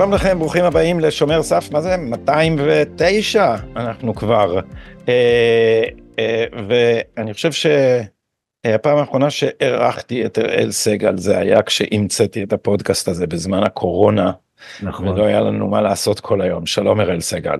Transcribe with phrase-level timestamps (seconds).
[0.00, 1.96] שלום לכם, ברוכים הבאים לשומר סף, מה זה?
[1.96, 4.60] 209 אנחנו כבר.
[5.08, 5.82] אה,
[6.18, 13.26] אה, ואני חושב שהפעם האחרונה שאירחתי את אראל סגל זה היה כשהמצאתי את הפודקאסט הזה
[13.26, 14.32] בזמן הקורונה.
[14.82, 15.08] נכון.
[15.08, 16.66] ולא היה לנו מה לעשות כל היום.
[16.66, 17.56] שלום אראל סגל.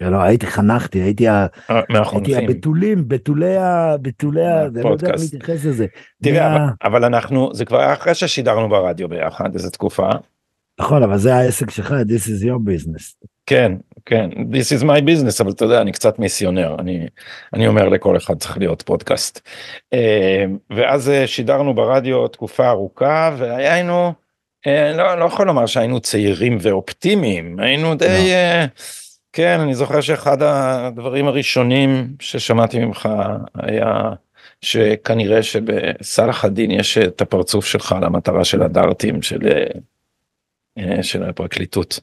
[0.00, 1.46] לא, הייתי חנכתי, הייתי, ה...
[1.70, 1.80] אה,
[2.12, 3.96] הייתי הבתולים, בתולי ה...
[4.02, 4.64] בתולי ה...
[4.64, 5.86] אני לא יודע איך להתייחס לזה.
[6.22, 6.70] תראה, מה...
[6.84, 10.10] אבל אנחנו, זה כבר היה אחרי ששידרנו ברדיו ביחד, איזה תקופה.
[10.80, 13.26] נכון, אבל זה העסק שלך, this is your business.
[13.46, 13.72] כן,
[14.06, 17.06] כן, this is my business, אבל אתה יודע, אני קצת מיסיונר, אני,
[17.54, 19.48] אני אומר לכל אחד צריך להיות פודקאסט.
[19.92, 24.12] אה, ואז אה, שידרנו ברדיו תקופה ארוכה, והיינו,
[24.66, 28.06] לא, לא יכול לומר שהיינו צעירים ואופטימיים, היינו די...
[28.06, 29.08] No.
[29.32, 33.08] כן, אני זוכר שאחד הדברים הראשונים ששמעתי ממך
[33.54, 34.10] היה
[34.60, 39.80] שכנראה שבסלאח א-דין יש את הפרצוף שלך למטרה של הדארטים של, אה,
[41.02, 42.00] של הפרקליטות.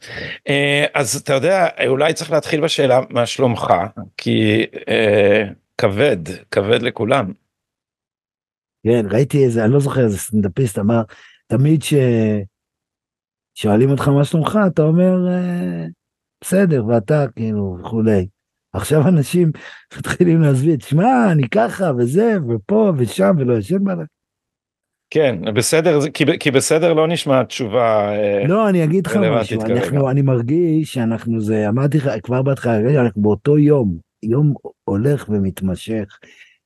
[0.48, 3.74] אה, אז אתה יודע, אולי צריך להתחיל בשאלה מה שלומך,
[4.18, 5.44] כי אה,
[5.78, 6.18] כבד,
[6.52, 7.32] כבד לכולם.
[8.84, 11.02] כן, ראיתי איזה, אני לא זוכר איזה סטנדאפיסט אמר,
[11.48, 11.82] תמיד
[13.58, 15.16] ששואלים אותך מה שלומך, אתה אומר,
[16.42, 18.28] בסדר, ואתה כאילו וכולי.
[18.74, 19.52] עכשיו אנשים
[19.98, 24.04] מתחילים להסביר, תשמע, אני ככה וזה, ופה ושם, ולא ישן בלילה.
[25.16, 30.10] כן, בסדר, כי, כי בסדר לא נשמע תשובה אה, לא, אני אגיד לך משהו, אנחנו,
[30.10, 36.20] אני מרגיש שאנחנו זה, אמרתי לך כבר בהתחלה, אנחנו באותו יום, יום הולך ומתמשך,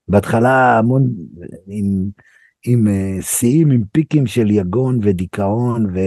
[0.07, 1.09] בהתחלה המון,
[1.67, 2.09] עם,
[2.65, 5.99] עם אה, שיאים, עם פיקים של יגון ודיכאון, ו...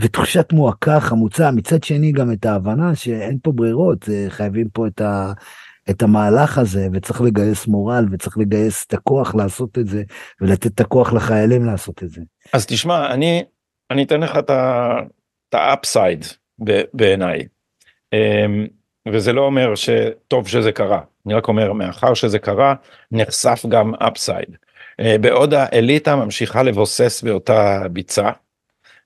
[0.00, 5.32] ותחושת מועקה חמוצה, מצד שני גם את ההבנה שאין פה ברירות, חייבים פה את, ה,
[5.90, 10.02] את המהלך הזה, וצריך לגייס מורל, וצריך לגייס את הכוח לעשות את זה,
[10.40, 12.20] ולתת את הכוח לחיילים לעשות את זה.
[12.52, 13.44] אז תשמע, אני,
[13.90, 16.24] אני אתן לך את ה upside
[16.94, 17.46] בעיניי,
[18.12, 18.66] אמ,
[19.12, 22.74] וזה לא אומר שטוב שזה קרה, אני רק אומר, מאחר שזה קרה,
[23.12, 24.56] נחשף גם upside.
[25.00, 28.30] אה, בעוד האליטה ממשיכה לבוסס באותה ביצה,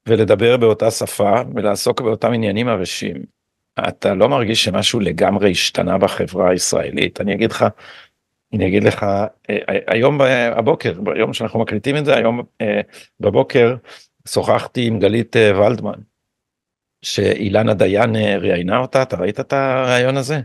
[0.09, 3.17] ולדבר באותה שפה ולעסוק באותם עניינים הרשים.
[3.79, 7.65] אתה לא מרגיש שמשהו לגמרי השתנה בחברה הישראלית אני אגיד לך
[8.55, 9.07] אני אגיד לך
[9.51, 10.19] אה, היום
[10.57, 12.81] בבוקר ביום שאנחנו מקליטים את זה היום אה,
[13.21, 13.77] בבוקר
[14.29, 15.99] שוחחתי עם גלית אה, ולדמן
[17.03, 20.41] שאילנה דיין ראיינה אותה אתה ראית את הרעיון הזה.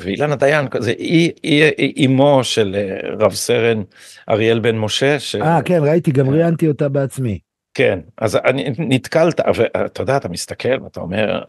[0.00, 2.76] ואילנה דיין זה היא, היא, היא אמו של
[3.18, 3.82] רב סרן
[4.28, 5.18] אריאל בן משה.
[5.20, 5.34] ש...
[5.34, 7.38] אה כן ראיתי גם ראיינתי אותה בעצמי.
[7.74, 11.42] כן, אז אני נתקלת, ואתה יודע, אתה מסתכל ואתה אומר,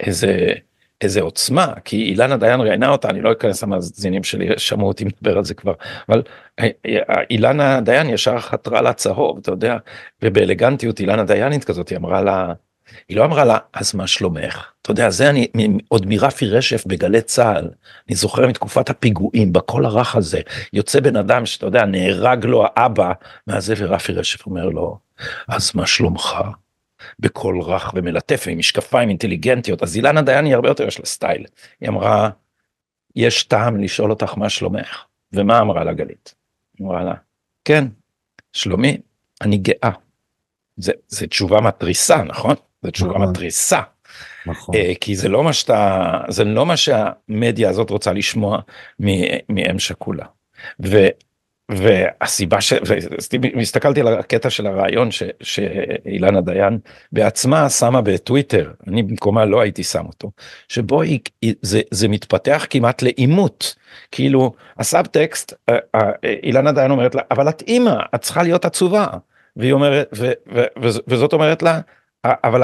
[0.00, 0.52] איזה,
[1.00, 5.38] איזה עוצמה, כי אילנה דיין ראיינה אותה, אני לא אכנס למאזינים שלי, שמעו אותי מדבר
[5.38, 5.72] על זה כבר,
[6.08, 6.22] אבל
[6.58, 9.76] אה, אה, אילנה דיין ישר חתרה לצהוב, אתה יודע,
[10.22, 12.52] ובאלגנטיות אילנה דיינית כזאת, היא אמרה לה,
[13.08, 14.66] היא לא אמרה לה, אז מה שלומך?
[14.82, 15.48] אתה יודע, זה אני,
[15.88, 17.70] עוד מרפי רשף בגלי צה"ל,
[18.08, 20.40] אני זוכר מתקופת הפיגועים, בקול הרך הזה,
[20.72, 23.12] יוצא בן אדם שאתה יודע, נהרג לו האבא,
[23.46, 24.98] מהזה ורפי רשף אומר לו,
[25.48, 26.36] אז מה שלומך?
[27.18, 31.46] בקול רך ומלטף עם משקפיים אינטליגנטיות, אז אילנה דיין היא הרבה יותר יש לה סטייל.
[31.80, 32.30] היא אמרה,
[33.16, 36.34] יש טעם לשאול אותך מה שלומך, ומה אמרה לה גלית?
[36.82, 37.14] אמרה לה,
[37.64, 37.84] כן,
[38.52, 38.98] שלומי,
[39.40, 39.90] אני גאה.
[40.76, 42.54] זה, זה תשובה מתריסה, נכון?
[42.82, 43.30] זו תשובה נכון.
[43.30, 43.80] מתריסה.
[44.46, 44.74] נכון.
[44.74, 48.58] Uh, כי זה לא מה שאתה, זה לא מה שהמדיה הזאת רוצה לשמוע
[49.48, 50.26] מאם שכולה.
[51.70, 52.72] והסיבה ש...
[53.56, 55.22] והסתכלתי על הקטע של הרעיון ש...
[55.42, 56.78] שאילנה דיין
[57.12, 60.30] בעצמה שמה בטוויטר, אני במקומה לא הייתי שם אותו,
[60.68, 61.20] שבו היא,
[61.62, 63.74] זה, זה מתפתח כמעט לעימות,
[64.10, 65.52] כאילו הסאבטקסט,
[66.42, 69.06] אילנה דיין אומרת לה, אבל את אימא, את צריכה להיות עצובה,
[69.56, 71.80] והיא אומרת, ו, ו, ו, וזאת אומרת לה,
[72.24, 72.62] אבל,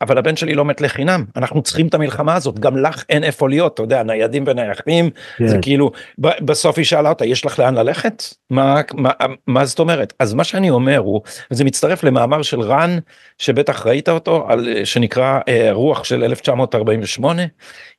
[0.00, 1.24] אבל הבן שלי לא מת לחינם.
[1.36, 2.58] אנחנו צריכים את המלחמה הזאת.
[2.58, 5.46] גם לך אין איפה להיות אתה יודע ניידים ונייחים כן.
[5.46, 8.22] זה כאילו בסוף היא שאלה אותה יש לך לאן ללכת?
[8.50, 9.10] מה מה
[9.46, 10.12] מה זאת אומרת?
[10.18, 11.20] אז מה שאני אומר הוא
[11.50, 12.98] זה מצטרף למאמר של רן
[13.38, 17.42] שבטח ראית אותו על שנקרא אה, רוח של 1948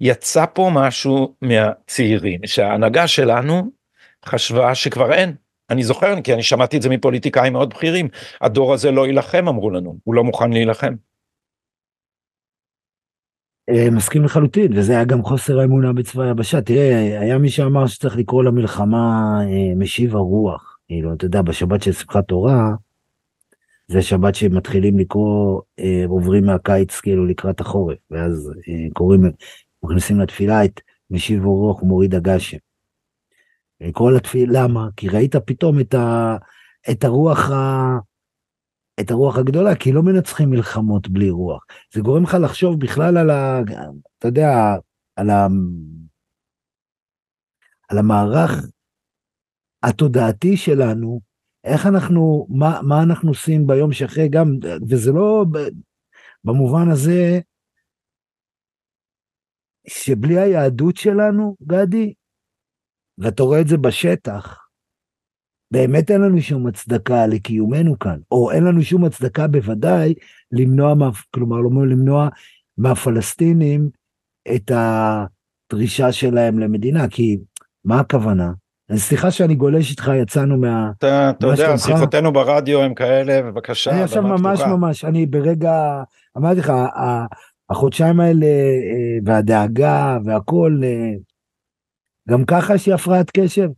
[0.02, 3.72] יצא פה משהו מהצעירים שההנהגה שלנו
[4.26, 5.34] חשבה שכבר אין
[5.72, 8.08] אני זוכר כי אני שמעתי את זה מפוליטיקאים מאוד בכירים
[8.42, 10.94] הדור הזה לא יילחם אמרו לנו הוא לא מוכן להילחם.
[13.70, 18.18] אה, מסכים לחלוטין וזה היה גם חוסר האמונה בצבא היבשה תראה היה מי שאמר שצריך
[18.18, 22.72] לקרוא למלחמה אה, משיב הרוח כאילו אתה יודע בשבת של שמחת תורה
[23.88, 28.52] זה שבת שמתחילים לקרוא אה, עוברים מהקיץ כאילו לקראת החורף ואז
[28.94, 29.22] קוראים
[29.84, 30.80] מכניסים לתפילה את
[31.12, 32.58] משיב הרוח ומוריד הגשם.
[33.92, 34.88] כל התפילה, למה?
[34.98, 36.38] כי ראית פתאום את, ה,
[36.92, 37.98] את הרוח ה,
[39.00, 41.66] את הרוח הגדולה, כי לא מנצחים מלחמות בלי רוח.
[41.94, 43.60] זה גורם לך לחשוב בכלל על ה...
[44.18, 44.48] אתה יודע,
[45.16, 45.48] על ה...
[47.90, 48.52] על המערך
[49.84, 51.22] התודעתי שלנו,
[51.64, 54.48] איך אנחנו, מה, מה אנחנו עושים ביום שאחרי גם,
[54.90, 55.46] וזה לא
[56.44, 57.40] במובן הזה
[59.88, 62.14] שבלי היהדות שלנו, גדי,
[63.22, 64.58] ואתה רואה את זה בשטח,
[65.72, 70.14] באמת אין לנו שום הצדקה לקיומנו כאן, או אין לנו שום הצדקה בוודאי
[70.52, 70.96] למנוע,
[71.32, 72.30] כלומר לא למנוע
[72.78, 73.90] מהפלסטינים
[74.56, 77.38] את הדרישה שלהם למדינה, כי
[77.86, 78.52] מה הכוונה?
[78.96, 80.92] סליחה שאני גולש איתך, יצאנו מה...
[80.98, 83.92] אתה, אתה יודע, שיחותינו ברדיו הם כאלה, בבקשה.
[83.92, 84.76] אני עכשיו ממש פתוחה.
[84.76, 86.04] ממש, אני ברגע,
[86.38, 86.74] אמרתי לך,
[87.70, 91.14] החודשיים האלה אה, והדאגה והכל, אה,
[92.30, 93.70] גם ככה יש לי הפרעת קשב.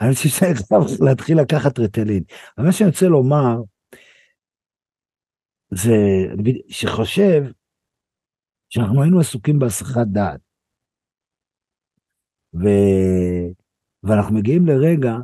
[0.00, 0.60] אני חושב שצריך
[1.00, 2.22] להתחיל לקחת רטלין.
[2.58, 3.56] מה שאני רוצה לומר,
[5.70, 5.96] זה
[6.68, 7.44] שחושב
[8.68, 10.40] שאנחנו היינו עסוקים בהסחת דעת.
[12.54, 12.68] ו...
[14.02, 15.16] ואנחנו מגיעים לרגע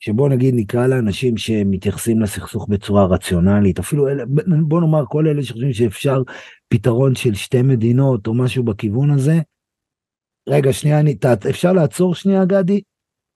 [0.00, 4.24] שבוא נגיד נקרא לאנשים שמתייחסים לסכסוך בצורה רציונלית, אפילו אלה,
[4.68, 6.22] בוא נאמר כל אלה שחושבים שאפשר
[6.68, 9.40] פתרון של שתי מדינות או משהו בכיוון הזה.
[10.48, 11.16] רגע, שנייה, אני,
[11.50, 12.80] אפשר לעצור שנייה, גדי?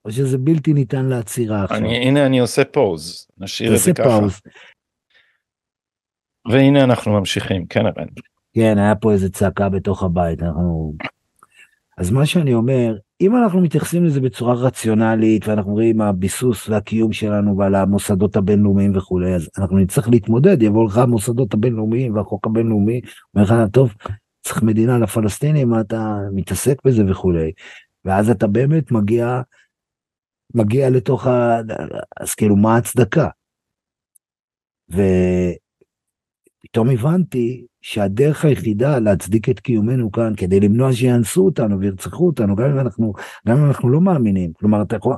[0.05, 1.79] או שזה בלתי ניתן לעצירה עכשיו?
[1.79, 4.05] אני, הנה אני עושה פוז, נשאיר את זה ככה.
[4.05, 4.41] פאוז.
[6.51, 8.07] והנה אנחנו ממשיכים, כן ארן.
[8.55, 10.95] כן, היה פה איזה צעקה בתוך הבית, אנחנו...
[11.99, 17.57] אז מה שאני אומר, אם אנחנו מתייחסים לזה בצורה רציונלית ואנחנו רואים הביסוס והקיום שלנו
[17.57, 23.01] ועל המוסדות הבינלאומיים וכולי, אז אנחנו נצטרך להתמודד, יבוא לך המוסדות הבינלאומיים והחוק הבינלאומי,
[23.35, 23.95] אומר לך, טוב,
[24.49, 27.53] צריך מדינה לפלסטינים, אתה מתעסק בזה וכולי,
[28.05, 29.41] ואז אתה באמת מגיע,
[30.55, 31.61] מגיע לתוך ה...
[32.21, 33.29] אז כאילו, מה ההצדקה?
[34.89, 42.71] ופתאום הבנתי שהדרך היחידה להצדיק את קיומנו כאן כדי למנוע שיאנסו אותנו וירצחו אותנו גם
[42.71, 43.13] אם אנחנו
[43.49, 45.17] גם אם אנחנו לא מאמינים כלומר אתה יכול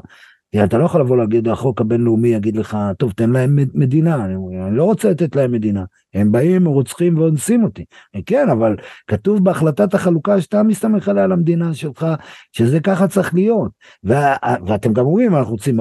[0.64, 4.24] אתה לא יכול לבוא להגיד החוק הבינלאומי יגיד לך טוב תן להם מדינה.
[4.24, 4.34] אני,
[4.66, 5.84] אני לא רוצה לתת להם מדינה.
[6.14, 7.84] הם באים רוצחים ואונסים אותי.
[8.26, 8.76] כן אבל
[9.06, 12.06] כתוב בהחלטת החלוקה שאתה מסתמך עליה על המדינה שלך
[12.52, 13.70] שזה ככה צריך להיות.
[14.04, 14.36] וה,
[14.66, 15.80] ואתם גם אומרים אנחנו רוצים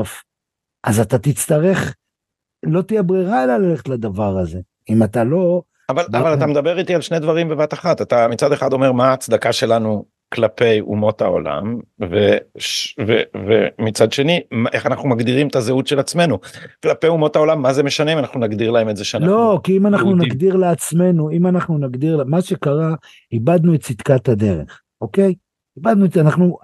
[0.84, 1.96] אז אתה תצטרך
[2.64, 4.60] לא תהיה ברירה אלא ללכת לדבר הזה.
[4.90, 8.02] אם אתה לא אבל, אבל אתה מדבר איתי על שני דברים בבת אחת.
[8.02, 12.38] אתה מצד אחד אומר מה ההצדקה שלנו כלפי אומות העולם ו,
[13.08, 13.14] ו,
[13.48, 14.42] ומצד שני
[14.74, 16.40] איך אנחנו מגדירים את הזהות של עצמנו
[16.84, 19.78] כלפי אומות העולם מה זה משנה אם אנחנו נגדיר להם את זה שאנחנו לא כי
[19.78, 20.28] אם אנחנו יהודים.
[20.28, 22.96] נגדיר לעצמנו אם אנחנו נגדיר מה שקרה
[23.32, 25.36] איבדנו את צדקת הדרך אוקיי
[25.78, 26.58] איבדנו את אנחנו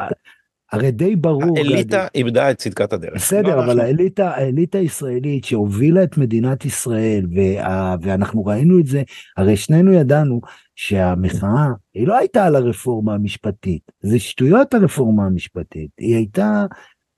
[0.76, 1.58] הרי די ברור.
[1.58, 3.16] האליטה איבדה את צדקת הדרך.
[3.16, 9.04] בסדר, לא אבל האליטה, האליטה הישראלית שהובילה את מדינת ישראל, וה, ואנחנו ראינו את זה,
[9.38, 10.42] הרי שנינו ידענו
[10.76, 16.66] שהמחאה, היא לא הייתה על הרפורמה המשפטית, זה שטויות הרפורמה המשפטית, היא הייתה...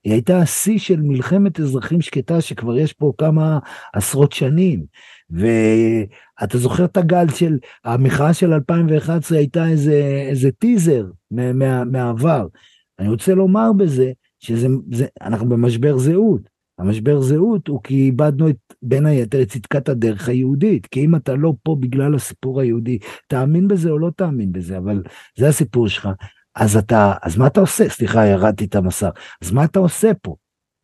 [0.04, 3.58] היא הייתה השיא של מלחמת אזרחים שקטה שכבר יש פה כמה
[3.94, 4.84] עשרות שנים.
[5.30, 12.46] ואתה זוכר את הגל של המחאה של 2011 הייתה איזה, איזה טיזר מה, מהעבר.
[12.98, 16.58] אני רוצה לומר בזה שזה, זה, אנחנו במשבר זהות.
[16.78, 20.86] המשבר זהות הוא כי איבדנו את, בין היתר, את צדקת הדרך היהודית.
[20.86, 25.02] כי אם אתה לא פה בגלל הסיפור היהודי, תאמין בזה או לא תאמין בזה, אבל
[25.38, 26.08] זה הסיפור שלך.
[26.54, 27.88] אז אתה, אז מה אתה עושה?
[27.88, 29.10] סליחה, ירדתי את המסך.
[29.42, 30.34] אז מה אתה עושה פה?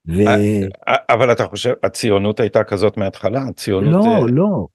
[0.09, 0.23] ו...
[1.09, 3.42] אבל אתה חושב, הציונות הייתה כזאת מההתחלה?
[3.49, 4.04] הציונות...
[4.04, 4.66] לא, לא.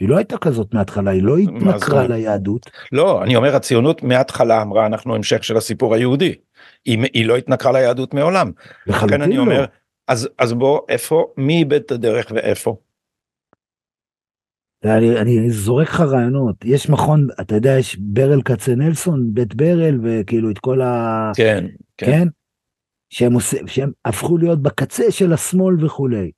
[0.00, 2.70] היא לא הייתה כזאת מההתחלה, היא לא התנכרה ליהדות.
[2.92, 6.34] לא, אני אומר, הציונות מההתחלה אמרה, אנחנו המשך של הסיפור היהודי.
[6.84, 8.52] היא, היא לא התנכרה ליהדות מעולם.
[8.86, 9.42] לחלוטין אני לא.
[9.42, 9.64] אומר,
[10.08, 12.76] אז, אז בוא, איפה, מי איבד את הדרך ואיפה?
[14.84, 20.50] אני, אני זורק לך רעיונות, יש מכון, אתה יודע, יש ברל כצנלסון, בית ברל, וכאילו
[20.50, 21.32] את כל ה...
[21.36, 22.06] כן, כן.
[22.06, 22.28] כן?
[23.10, 26.30] שהם, עושה, שהם הפכו להיות בקצה של השמאל וכולי.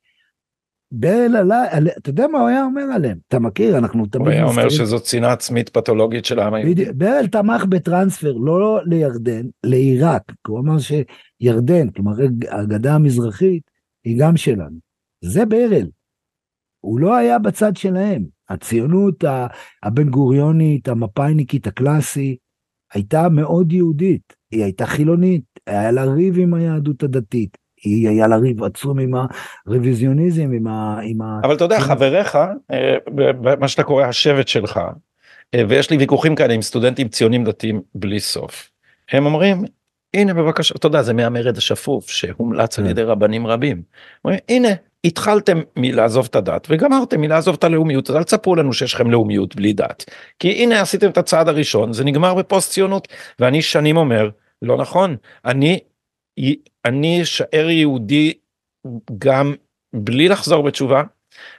[0.94, 3.18] ברל עלה, אתה יודע מה הוא היה אומר עליהם?
[3.28, 4.26] אתה מכיר, אנחנו תמיד...
[4.26, 6.92] הוא היה אומר שזאת שנאה עצמית פתולוגית של העם היהודי.
[6.92, 10.22] ברל תמך בטרנספר, לא לירדן, לעיראק.
[10.48, 12.12] הוא אמר שירדן, כלומר
[12.50, 13.62] הגדה המזרחית,
[14.04, 14.78] היא גם שלנו.
[15.24, 15.86] זה ברל.
[16.80, 18.24] הוא לא היה בצד שלהם.
[18.48, 19.24] הציונות
[19.82, 22.36] הבן גוריונית, המפא"יניקית, הקלאסי,
[22.94, 24.32] הייתה מאוד יהודית.
[24.50, 27.61] היא הייתה חילונית, היה לה ריב עם היהדות הדתית.
[27.82, 29.14] היא היה לה ריב עצום עם
[29.66, 30.98] הרוויזיוניזם, עם ה...
[31.02, 31.40] עם ה...
[31.44, 32.38] אבל אתה יודע, חבריך,
[32.72, 32.96] אה,
[33.60, 34.80] מה שאתה קורא השבט שלך,
[35.54, 38.70] אה, ויש לי ויכוחים כאלה עם סטודנטים ציונים דתיים בלי סוף.
[39.12, 39.64] הם אומרים,
[40.14, 42.90] הנה בבקשה, אתה יודע, זה מהמרד השפוף שהומלץ על כן.
[42.90, 43.82] ידי רבנים רבים.
[44.24, 44.68] אומרים, הנה,
[45.04, 49.56] התחלתם מלעזוב את הדת וגמרתם מלעזוב את הלאומיות אז אל תספרו לנו שיש לכם לאומיות
[49.56, 50.04] בלי דת
[50.38, 53.08] כי הנה עשיתם את הצעד הראשון זה נגמר בפוסט ציונות
[53.38, 54.30] ואני שנים אומר
[54.62, 55.78] לא נכון אני
[56.84, 58.32] אני אשאר יהודי
[59.18, 59.54] גם
[59.94, 61.02] בלי לחזור בתשובה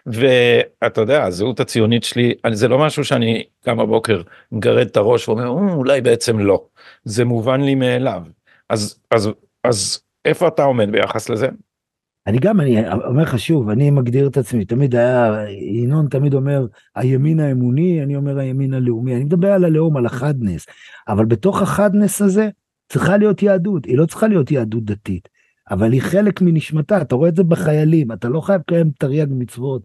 [0.05, 5.73] ואתה יודע הזהות הציונית שלי זה לא משהו שאני קם בבוקר מגרד את הראש ואומר
[5.73, 6.65] אולי בעצם לא.
[7.03, 8.23] זה מובן לי מאליו.
[8.69, 9.29] אז אז
[9.63, 11.47] אז איפה אתה עומד ביחס לזה?
[12.27, 16.65] אני גם, אני אומר לך שוב, אני מגדיר את עצמי, תמיד היה, ינון תמיד אומר,
[16.95, 20.65] הימין האמוני, אני אומר הימין הלאומי, אני מדבר על הלאום, על החדנס,
[21.07, 22.49] אבל בתוך החדנס הזה
[22.93, 25.29] צריכה להיות יהדות, היא לא צריכה להיות יהדות דתית,
[25.69, 29.81] אבל היא חלק מנשמתה, אתה רואה את זה בחיילים, אתה לא חייב לקיים תרי"ג מצוות,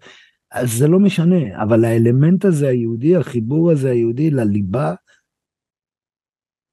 [0.52, 4.94] אז זה לא משנה, אבל האלמנט הזה היהודי, החיבור הזה היהודי לליבה,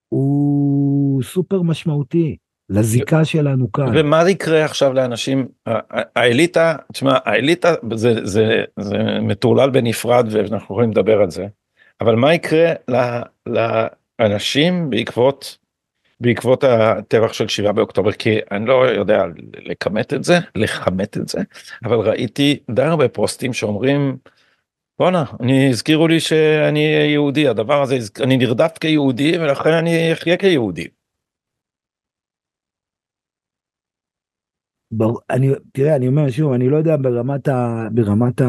[0.09, 2.37] הוא סופר משמעותי.
[2.69, 3.85] לזיקה שלנו כאן.
[3.93, 5.47] ומה יקרה עכשיו לאנשים,
[6.15, 11.47] האליטה, תשמע, האליטה זה, זה, זה מטורלל בנפרד ואנחנו יכולים לדבר על זה,
[12.01, 12.73] אבל מה יקרה
[14.19, 15.57] לאנשים בעקבות,
[16.19, 19.23] בעקבות הטבח של 7 באוקטובר, כי אני לא יודע
[19.55, 21.39] לכמת את זה, לכמת את זה,
[21.85, 24.17] אבל ראיתי די הרבה פוסטים שאומרים,
[24.99, 26.79] בואנה, אני הזכירו לי שאני
[27.13, 30.87] יהודי, הדבר הזה, אני נרדף כיהודי ולכן אני אחיה כיהודי.
[34.91, 38.45] בר, אני, תראה, אני אומר שוב, אני לא יודע ברמת, ה, ברמת ה,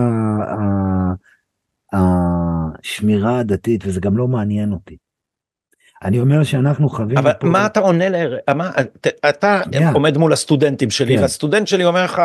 [1.93, 4.97] ה, השמירה הדתית, וזה גם לא מעניין אותי.
[6.05, 7.19] אני אומר שאנחנו חווים...
[7.19, 7.47] אבל פה...
[7.47, 8.15] מה אתה עונה ל...
[8.55, 8.71] מה,
[9.29, 9.79] אתה yeah.
[9.95, 11.17] עומד מול הסטודנטים שלי, yeah.
[11.17, 11.23] כן.
[11.23, 12.23] והסטודנט שלי אומר לך,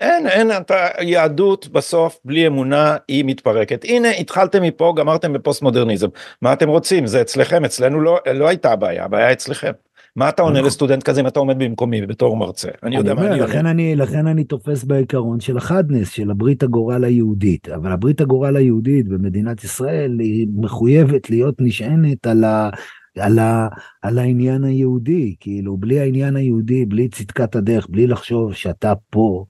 [0.00, 3.84] אין, אין, אתה, יהדות בסוף בלי אמונה היא מתפרקת.
[3.88, 6.08] הנה, התחלתם מפה, גמרתם בפוסט מודרניזם.
[6.42, 7.06] מה אתם רוצים?
[7.06, 9.72] זה אצלכם, אצלנו לא, לא הייתה הבעיה, הבעיה אצלכם.
[10.16, 12.68] מה אתה עונה לסטודנט כזה אם אתה עומד במקומי בתור מרצה?
[12.82, 17.68] אני יודע מה אני אני לכן אני תופס בעיקרון של החדנס של הברית הגורל היהודית
[17.68, 22.70] אבל הברית הגורל היהודית במדינת ישראל היא מחויבת להיות נשענת על ה...
[23.18, 23.68] על, ה,
[24.02, 29.44] על העניין היהודי, כאילו, בלי העניין היהודי, בלי צדקת הדרך, בלי לחשוב שאתה פה,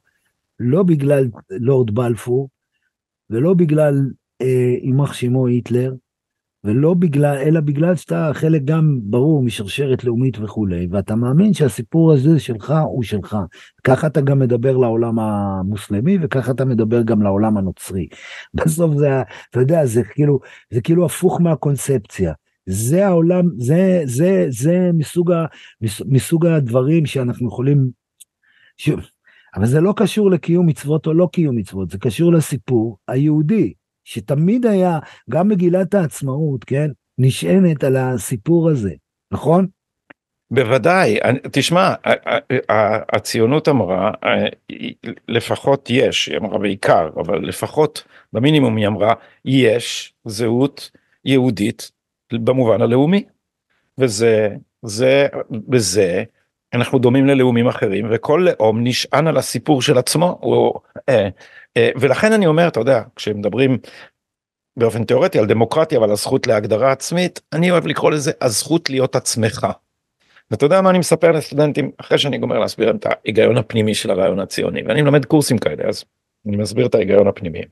[0.61, 2.49] לא בגלל לורד בלפור,
[3.31, 4.11] ולא בגלל
[4.83, 5.95] יימח אה, שמו היטלר,
[6.65, 12.41] ולא בגלל, אלא בגלל שאתה חלק גם ברור משרשרת לאומית וכולי, ואתה מאמין שהסיפור הזה
[12.41, 13.37] שלך הוא שלך.
[13.85, 18.09] ככה אתה גם מדבר לעולם המוסלמי, וככה אתה מדבר גם לעולם הנוצרי.
[18.55, 20.41] בסוף זה, אתה יודע, זה כאילו,
[20.71, 22.33] זה כאילו הפוך מהקונספציה.
[22.67, 25.45] זה העולם, זה, זה, זה מסוג, ה,
[26.07, 27.91] מסוג הדברים שאנחנו יכולים,
[28.77, 28.91] ש...
[29.55, 33.73] אבל זה לא קשור לקיום מצוות או לא קיום מצוות, זה קשור לסיפור היהודי.
[34.05, 34.99] שתמיד היה,
[35.31, 38.93] גם מגילת העצמאות, כן, נשענת על הסיפור הזה,
[39.33, 39.67] נכון?
[40.51, 41.19] בוודאי,
[41.53, 41.95] תשמע,
[43.13, 44.11] הציונות אמרה,
[45.29, 50.91] לפחות יש, היא אמרה בעיקר, אבל לפחות במינימום היא אמרה, יש זהות
[51.25, 51.91] יהודית
[52.33, 53.25] במובן הלאומי.
[53.99, 54.49] וזה,
[54.83, 56.25] זה, בזה
[56.75, 60.75] אנחנו דומים ללאומים אחרים, וכל לאום נשען על הסיפור של עצמו, הוא,
[61.09, 61.29] אה,
[61.77, 63.79] אה, ולכן אני אומר, אתה יודע, כשמדברים
[64.77, 69.67] באופן תיאורטי על דמוקרטיה ועל הזכות להגדרה עצמית, אני אוהב לקרוא לזה הזכות להיות עצמך.
[70.51, 74.41] ואתה יודע מה אני מספר לסטודנטים אחרי שאני גומר להסביר את ההיגיון הפנימי של הרעיון
[74.41, 76.05] הציוני ואני מלמד קורסים כאלה אז
[76.47, 77.63] אני מסביר את ההיגיון הפנימי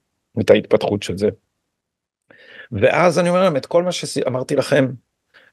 [0.40, 1.28] את ההתפתחות של זה.
[2.72, 4.86] ואז אני אומר להם את כל מה שאמרתי לכם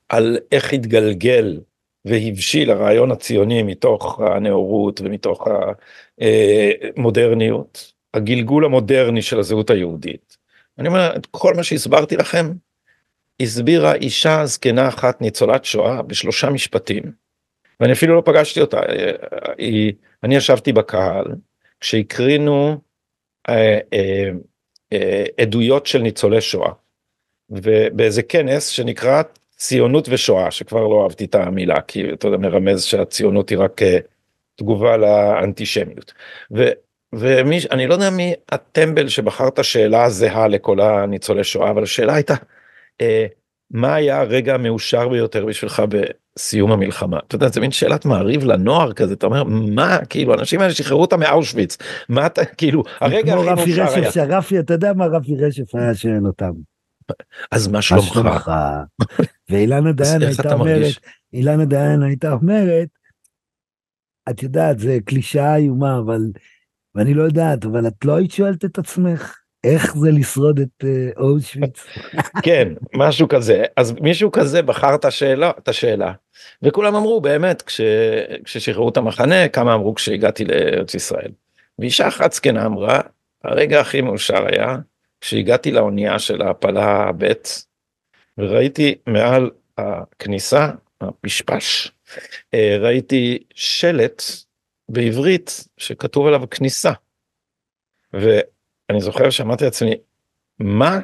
[0.09, 1.59] על איך התגלגל
[2.05, 5.47] והבשיל הרעיון הציוני מתוך הנאורות ומתוך
[6.97, 10.37] המודרניות הגלגול המודרני של הזהות היהודית.
[10.79, 12.51] אני אומר, את כל מה שהסברתי לכם,
[13.39, 17.03] הסבירה אישה זקנה אחת ניצולת שואה בשלושה משפטים.
[17.79, 18.79] ואני אפילו לא פגשתי אותה,
[19.57, 21.25] היא, אני ישבתי בקהל
[21.79, 22.77] כשהקרינו
[23.49, 24.29] אה, אה,
[24.93, 26.71] אה, עדויות של ניצולי שואה.
[27.51, 29.21] ובאיזה כנס שנקרא
[29.57, 33.97] ציונות ושואה, שכבר לא אהבתי את המילה, כי אתה יודע, מרמז שהציונות היא רק אה,
[34.55, 36.13] תגובה לאנטישמיות.
[37.13, 42.13] ומי, אני לא יודע מי הטמבל שבחר את השאלה הזהה לכל הניצולי שואה, אבל השאלה
[42.13, 42.33] הייתה,
[43.01, 43.25] אה,
[43.71, 47.19] מה היה הרגע המאושר ביותר בשבילך בסיום המלחמה?
[47.27, 51.01] אתה יודע, זה מין שאלת מעריב לנוער כזה, אתה אומר, מה, כאילו, האנשים האלה שחררו
[51.01, 51.77] אותם מאושוויץ,
[52.09, 55.95] מה אתה, כאילו, הרגע הכי מאושר רפי רשף, שרפי, אתה יודע מה רפי רשף היה
[55.95, 56.51] שואל אותם.
[57.51, 58.51] אז מה שלומך?
[59.49, 60.93] ואילנה דיין הייתה אומרת,
[61.33, 62.87] אילנה דיין הייתה אומרת,
[64.29, 66.21] את יודעת, זה קלישאה איומה, אבל
[66.95, 71.09] ואני לא יודעת, אבל את לא היית שואלת את עצמך, איך זה לשרוד את אה,
[71.17, 71.85] אושוויץ?
[72.45, 73.63] כן, משהו כזה.
[73.77, 76.13] אז מישהו כזה בחר את השאלה, את השאלה.
[76.63, 77.81] וכולם אמרו באמת, כש,
[78.43, 81.31] כששחררו את המחנה, כמה אמרו כשהגעתי לארץ ישראל.
[81.79, 82.99] ואישה אחת זקנה אמרה,
[83.43, 84.77] הרגע הכי מאושר היה
[85.21, 87.33] כשהגעתי לאונייה של ההעפלה ב'
[88.37, 90.69] וראיתי מעל הכניסה,
[91.01, 91.91] הפשפש,
[92.53, 94.23] אה, ראיתי שלט
[94.89, 96.91] בעברית שכתוב עליו כניסה.
[98.13, 99.95] ואני זוכר שאמרתי לעצמי,
[100.59, 100.99] מה?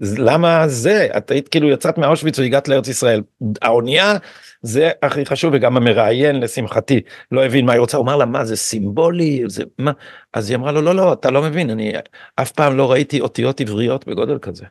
[0.00, 1.08] למה זה?
[1.16, 3.22] את היית כאילו יצאת מאושוויץ והגעת לארץ ישראל.
[3.62, 4.14] האונייה
[4.62, 7.00] זה הכי חשוב וגם המראיין לשמחתי
[7.32, 9.92] לא הבין מה היא רוצה, הוא אמר לה מה זה סימבולי, זה מה?
[10.32, 11.92] אז היא אמרה לו לא לא אתה לא מבין אני
[12.36, 14.64] אף פעם לא ראיתי אותיות עבריות בגודל כזה.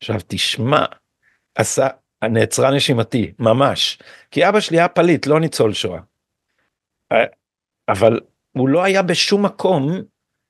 [0.00, 0.84] עכשיו תשמע,
[1.54, 1.88] עשה,
[2.24, 3.98] נעצרה נשימתי ממש,
[4.30, 6.00] כי אבא שלי היה פליט לא ניצול שואה.
[7.88, 8.20] אבל
[8.52, 10.02] הוא לא היה בשום מקום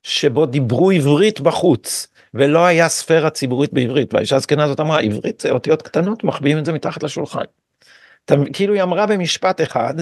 [0.02, 5.50] שבו דיברו עברית בחוץ ולא היה ספירה ציבורית בעברית והאישה הזקנה הזאת אמרה עברית זה
[5.50, 7.44] אותיות קטנות מחביאים את זה מתחת לשולחן.
[8.52, 9.94] כאילו היא אמרה במשפט אחד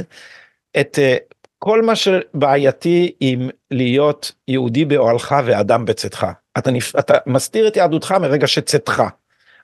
[0.80, 6.26] את uh, כל מה שבעייתי עם להיות יהודי באוהלך ואדם בצאתך.
[6.58, 6.96] אתה, נפ...
[6.96, 9.02] אתה מסתיר את יהדותך מרגע שצאתך.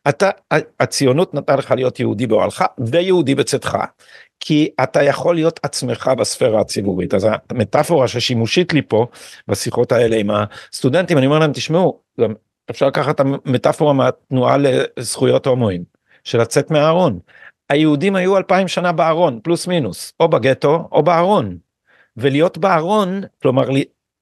[0.09, 0.31] אתה
[0.81, 3.79] הציונות נתנה לך להיות יהודי באוהלך ויהודי בצאתך
[4.41, 7.15] כי אתה יכול להיות עצמך בספירה הציבורית.
[7.15, 9.07] אז המטאפורה ששימושית לי פה
[9.49, 12.35] בשיחות האלה עם הסטודנטים אני אומר להם תשמעו גם
[12.71, 15.85] אפשר לקחת את המטאפורה מהתנועה לזכויות הומואים
[16.25, 17.19] של לצאת מהארון
[17.69, 21.59] היהודים היו אלפיים שנה בארון פלוס מינוס או בגטו או בארון.
[22.17, 23.69] ולהיות בארון כלומר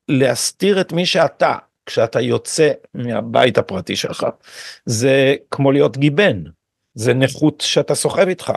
[0.08, 4.26] להסתיר את מי שאתה כשאתה יוצא מהבית הפרטי שלך
[4.86, 6.42] זה כמו להיות גיבן
[6.94, 8.52] זה נכות שאתה סוחב איתך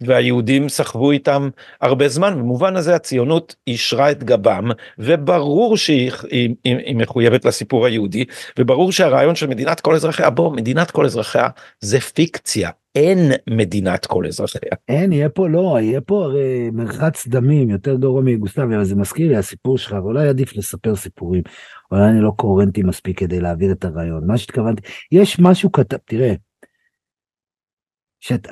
[0.00, 1.48] והיהודים סחבו איתם
[1.80, 2.38] הרבה זמן.
[2.38, 8.24] במובן הזה הציונות אישרה את גבם וברור שהיא היא, היא, היא מחויבת לסיפור היהודי
[8.58, 11.48] וברור שהרעיון של מדינת כל אזרחיה בוא מדינת כל אזרחיה
[11.80, 12.70] זה פיקציה.
[12.94, 14.70] אין מדינת כל אזרחיה.
[14.88, 19.28] אין יהיה פה לא יהיה פה הרי מרחץ דמים יותר גרוע מיוגוסלביה אבל זה מזכיר
[19.28, 21.42] לי הסיפור שלך ואולי עדיף לספר סיפורים.
[21.90, 24.26] אולי אני לא קוהרנטי מספיק כדי להעביר את הרעיון.
[24.26, 26.34] מה שהתכוונתי יש משהו כתב תראה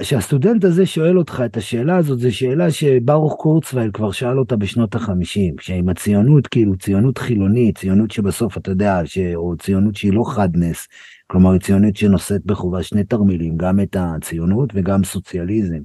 [0.03, 4.95] שהסטודנט הזה שואל אותך את השאלה הזאת, זו שאלה שברוך קורצווייל כבר שאל אותה בשנות
[4.95, 9.19] החמישים, שעם הציונות, כאילו ציונות חילונית, ציונות שבסוף אתה יודע, ש...
[9.35, 10.89] או ציונות שהיא לא חד נס,
[11.27, 15.81] כלומר היא ציונות שנושאת בחובה שני תרמילים, גם את הציונות וגם סוציאליזם.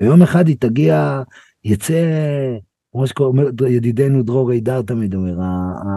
[0.00, 1.22] ויום אחד היא תגיע,
[1.64, 2.02] יצא,
[2.92, 5.36] כמו שקוראים, ידידנו דרור הידר תמיד אומר,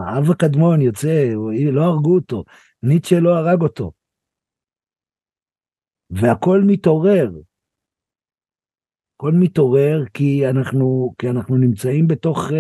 [0.08, 1.34] האב הקדמון יוצא,
[1.72, 2.44] לא הרגו אותו,
[2.84, 4.05] ניטשה לא הרג אותו.
[6.10, 7.32] והכל מתעורר.
[9.16, 12.54] הכל מתעורר כי אנחנו, כי אנחנו נמצאים בתוך uh,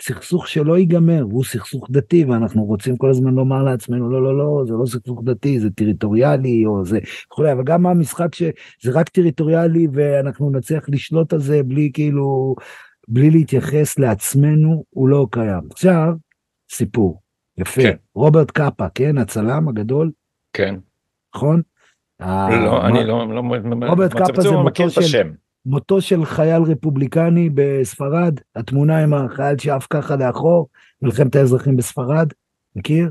[0.00, 4.64] סכסוך שלא ייגמר, הוא סכסוך דתי ואנחנו רוצים כל הזמן לומר לעצמנו לא לא לא
[4.66, 7.52] זה לא סכסוך דתי זה טריטוריאלי או זה וכולי.
[7.52, 12.54] אבל גם המשחק שזה רק טריטוריאלי ואנחנו נצליח לשלוט על זה בלי כאילו
[13.08, 15.62] בלי להתייחס לעצמנו הוא לא קיים.
[15.70, 16.12] עכשיו
[16.72, 17.22] סיפור.
[17.58, 17.82] יפה.
[17.82, 17.96] כן.
[18.14, 19.18] רוברט קאפה כן?
[19.18, 20.10] הצלם הגדול?
[20.52, 20.74] כן.
[21.34, 21.62] נכון
[22.26, 23.42] לא, אני לא, לא,
[23.88, 25.30] רוברט קאפה זה מותו של,
[25.66, 30.68] מותו של חייל רפובליקני בספרד, התמונה עם החייל שעף ככה לאחור,
[31.02, 32.32] מלחמת האזרחים בספרד,
[32.76, 33.10] מכיר?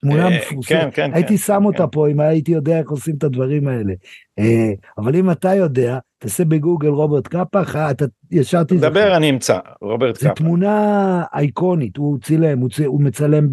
[0.00, 1.90] תמונה אה, מפורסמת, כן, כן, הייתי שם אותה כן.
[1.92, 3.92] פה אם הייתי יודע איך עושים את הדברים האלה.
[4.38, 8.88] אה, אבל אם אתה יודע, תעשה בגוגל רוברט קאפה, אתה ישר תזכר.
[8.88, 10.28] דבר אני אמצא, רוברט קאפה.
[10.28, 13.48] זו תמונה אייקונית, הוא צילם, הוא מצלם,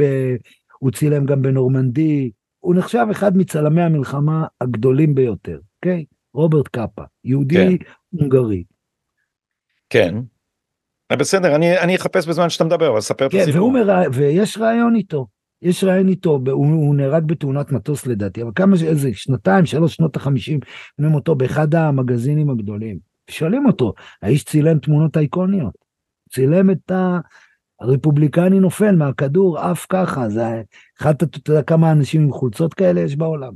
[0.80, 2.32] הוא צילם גם בנורמנדי,
[2.64, 6.06] הוא נחשב אחד מצלמי המלחמה הגדולים ביותר, אוקיי?
[6.34, 7.86] רוברט קאפה, יהודי כן.
[8.12, 8.64] הונגרי.
[9.90, 10.16] כן.
[11.12, 13.72] אה, בסדר, אני, אני אחפש בזמן שאתה מדבר, אבל ספר כן, את הסיפור.
[13.72, 14.04] מרא...
[14.14, 15.28] ויש רעיון איתו,
[15.62, 20.16] יש רעיון איתו, הוא, הוא נהרג בתאונת מטוס לדעתי, אבל כמה, איזה שנתיים, שלוש שנות
[20.16, 20.60] החמישים,
[21.00, 22.98] אומרים אותו באחד המגזינים הגדולים.
[23.30, 25.74] שואלים אותו, האיש צילם תמונות אייקוניות,
[26.30, 27.20] צילם את ה...
[27.80, 30.44] הרפובליקני נופל מהכדור עף ככה, זה
[31.00, 33.54] אחד, אתה יודע כמה אנשים עם חולצות כאלה יש בעולם.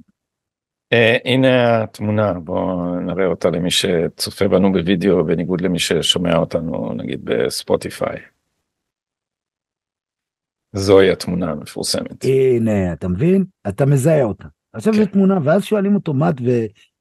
[0.94, 7.26] Uh, הנה התמונה, בואו נראה אותה למי שצופה בנו בווידאו בניגוד למי ששומע אותנו נגיד
[7.26, 8.18] בספוטיפיי.
[10.74, 12.24] זוהי התמונה המפורסמת.
[12.24, 13.46] הנה, אתה מבין?
[13.68, 14.48] אתה מזהה אותה.
[14.74, 15.00] עכשיו כן.
[15.00, 16.30] זו תמונה, ואז שואלים אותו מה,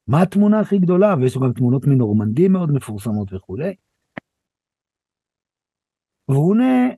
[0.08, 3.74] ומה התמונה הכי גדולה, ויש לו גם תמונות מנורמנדי מאוד מפורסמות וכולי.
[6.28, 6.88] והוא עונה,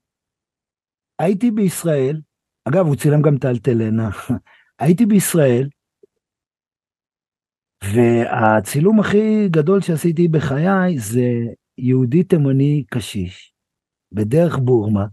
[1.18, 2.20] הייתי בישראל,
[2.68, 4.10] אגב, הוא צילם גם את האלטלנה,
[4.80, 5.68] הייתי בישראל,
[7.84, 11.30] והצילום הכי גדול שעשיתי בחיי זה
[11.78, 13.52] יהודי תימני קשיש,
[14.12, 15.06] בדרך בורמה,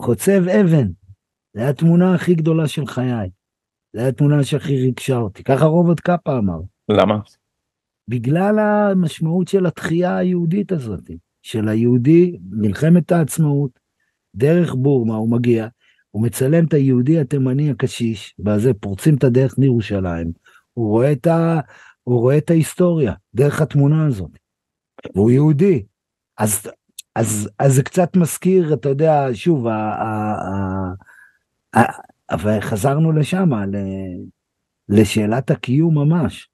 [0.00, 0.86] חוצב אבן.
[1.54, 3.30] זו הייתה התמונה הכי גדולה של חיי.
[3.92, 5.42] זו הייתה התמונה שהכי ריגשה אותי.
[5.42, 6.60] ככה רוברט קאפה אמר.
[6.88, 7.18] למה?
[8.08, 11.10] בגלל המשמעות של התחייה היהודית הזאת,
[11.42, 13.79] של היהודי, מלחמת העצמאות,
[14.34, 15.66] דרך בורמה הוא מגיע,
[16.10, 20.32] הוא מצלם את היהודי התימני הקשיש, בזה פורצים את הדרך מירושלים,
[20.74, 21.60] הוא רואה את, ה,
[22.04, 24.30] הוא רואה את ההיסטוריה דרך התמונה הזאת,
[25.14, 25.82] והוא יהודי.
[26.38, 26.66] אז,
[27.16, 30.34] אז, אז זה קצת מזכיר, אתה יודע, שוב, ה, ה,
[31.74, 33.50] ה, ה, אבל חזרנו לשם,
[34.88, 36.48] לשאלת הקיום ממש.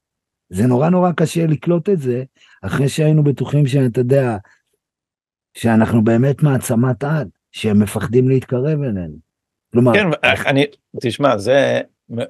[0.51, 2.25] זה נורא נורא קשה לקלוט את זה,
[2.63, 4.37] אחרי שהיינו בטוחים שאתה יודע,
[5.55, 9.17] שאנחנו באמת מעצמת על, שהם מפחדים להתקרב אלינו.
[9.73, 10.07] כלומר, כן,
[10.47, 10.65] אני,
[11.01, 11.81] תשמע, זה,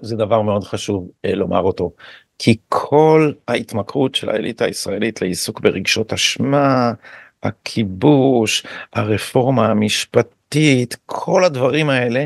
[0.00, 1.92] זה דבר מאוד חשוב אה, לומר אותו,
[2.38, 6.92] כי כל ההתמכרות של האליטה הישראלית לעיסוק ברגשות אשמה,
[7.42, 12.24] הכיבוש, הרפורמה המשפטית, כל הדברים האלה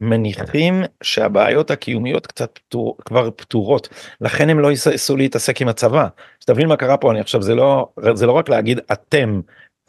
[0.00, 3.88] מניחים שהבעיות הקיומיות קצת פתור, כבר פתורות
[4.20, 6.08] לכן הם לא יססו להתעסק עם הצבא.
[6.40, 9.40] שתבין מה קרה פה אני עכשיו זה לא זה לא רק להגיד אתם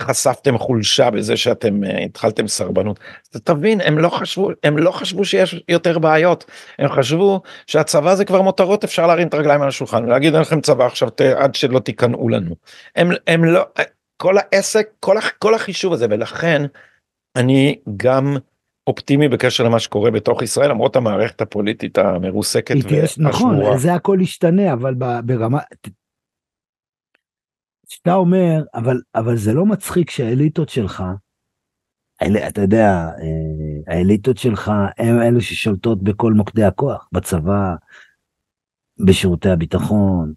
[0.01, 2.99] חשפתם חולשה בזה שאתם uh, התחלתם סרבנות.
[3.43, 6.45] תבין הם לא חשבו הם לא חשבו שיש יותר בעיות
[6.79, 10.61] הם חשבו שהצבא זה כבר מותרות אפשר להרים את הרגליים על השולחן ולהגיד אין לכם
[10.61, 12.55] צבא עכשיו ת, עד שלא תיכנעו לנו.
[12.95, 13.65] הם הם לא
[14.17, 16.61] כל העסק כל, כל החישוב הזה ולכן
[17.35, 18.37] אני גם.
[18.87, 23.29] אופטימי בקשר למה שקורה בתוך ישראל למרות המערכת הפוליטית המרוסקת והשמורה.
[23.29, 25.59] נכון, זה הכל ישתנה אבל ברמה...
[27.87, 31.03] שאתה אומר אבל אבל זה לא מצחיק שהאליטות שלך,
[32.21, 37.75] אל, אתה יודע, אה, האליטות שלך הם אלה ששולטות בכל מוקדי הכוח, בצבא,
[39.05, 40.33] בשירותי הביטחון,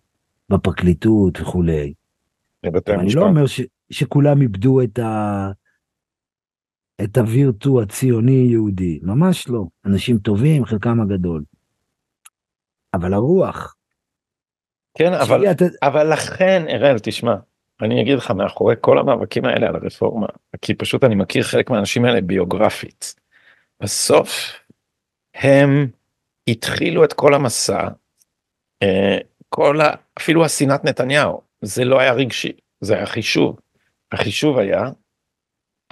[0.51, 1.95] בפרקליטות וכולי.
[2.89, 5.51] אני לא אומר ש, שכולם איבדו את ה...
[7.05, 9.67] את הווירטו הציוני יהודי, ממש לא.
[9.85, 11.45] אנשים טובים, חלקם הגדול.
[12.95, 13.76] אבל הרוח.
[14.97, 15.65] כן, אבל, אתה...
[15.83, 17.35] אבל לכן, אראל, תשמע,
[17.83, 20.27] אני אגיד לך, מאחורי כל המאבקים האלה על הרפורמה,
[20.63, 23.15] כי פשוט אני מכיר חלק מהאנשים האלה ביוגרפית,
[23.81, 24.53] בסוף
[25.35, 25.89] הם
[26.49, 27.89] התחילו את כל המסע,
[28.83, 29.95] אה, כל ה...
[30.19, 33.61] אפילו השנאת נתניהו, זה לא היה רגשי, זה היה חישוב.
[34.13, 34.83] החישוב היה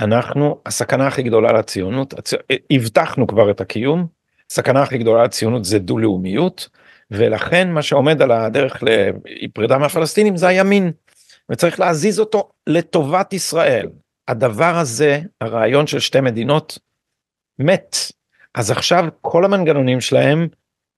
[0.00, 2.32] אנחנו הסכנה הכי גדולה לציונות הצ...
[2.70, 4.06] הבטחנו כבר את הקיום
[4.50, 6.68] סכנה הכי גדולה לציונות זה דו לאומיות
[7.10, 10.92] ולכן מה שעומד על הדרך לפרידה מהפלסטינים זה הימין.
[11.50, 13.88] וצריך להזיז אותו לטובת ישראל.
[14.28, 16.78] הדבר הזה הרעיון של שתי מדינות
[17.58, 17.96] מת.
[18.54, 20.48] אז עכשיו כל המנגנונים שלהם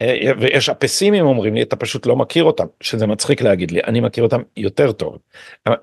[0.02, 4.00] אה, ויש הפסימים אומרים לי אתה פשוט לא מכיר אותם שזה מצחיק להגיד לי אני
[4.00, 5.18] מכיר אותם יותר טוב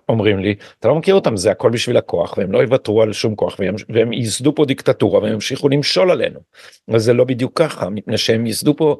[0.09, 3.35] אומרים לי אתה לא מכיר אותם זה הכל בשביל הכוח והם לא יוותרו על שום
[3.35, 6.39] כוח והם, והם ייסדו פה דיקטטורה והם ימשיכו למשול עלינו.
[6.89, 8.97] אבל זה לא בדיוק ככה מפני שהם ייסדו פה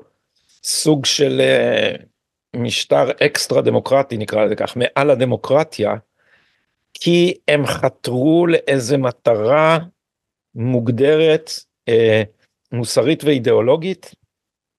[0.64, 2.02] סוג של uh,
[2.56, 5.96] משטר אקסטרה דמוקרטי נקרא לזה כך מעל הדמוקרטיה
[6.94, 9.80] כי הם חתרו לאיזה מטרה
[10.56, 11.52] מוגדרת
[11.90, 11.94] uh,
[12.72, 14.16] מוסרית ואידיאולוגית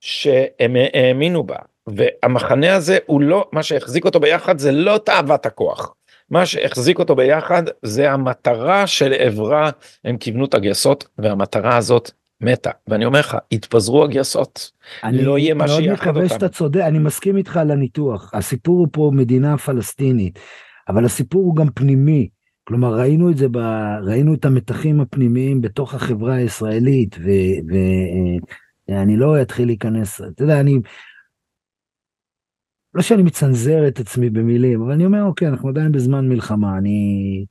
[0.01, 1.57] שהם האמינו בה.
[1.87, 5.95] והמחנה הזה הוא לא מה שהחזיק אותו ביחד זה לא תאוות הכוח.
[6.31, 9.71] מה שהחזיק אותו ביחד זה המטרה שלעברה
[10.05, 14.71] הם כיוונו את הגייסות והמטרה הזאת מתה ואני אומר לך התפזרו הגייסות.
[15.13, 16.21] לא יהיה מה שיחד אותם.
[16.21, 18.31] אני שאתה צודק אני מסכים איתך על הניתוח.
[18.35, 20.39] הסיפור הוא פה מדינה פלסטינית
[20.89, 22.29] אבל הסיפור הוא גם פנימי.
[22.65, 23.57] כלומר ראינו את זה ב...
[24.03, 27.31] ראינו את המתחים הפנימיים בתוך החברה הישראלית ו...
[27.71, 27.77] ו...
[28.89, 30.81] אני לא אתחיל להיכנס, אתה יודע, אני...
[32.95, 37.45] לא שאני מצנזר את עצמי במילים, אבל אני אומר, אוקיי, אנחנו עדיין בזמן מלחמה, אני...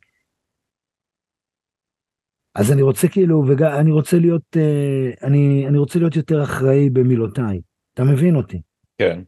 [2.56, 7.62] אז אני רוצה כאילו, ואני רוצה להיות, אה, אני, אני רוצה להיות יותר אחראי במילותיי.
[7.94, 8.62] אתה מבין אותי?
[8.98, 9.20] כן.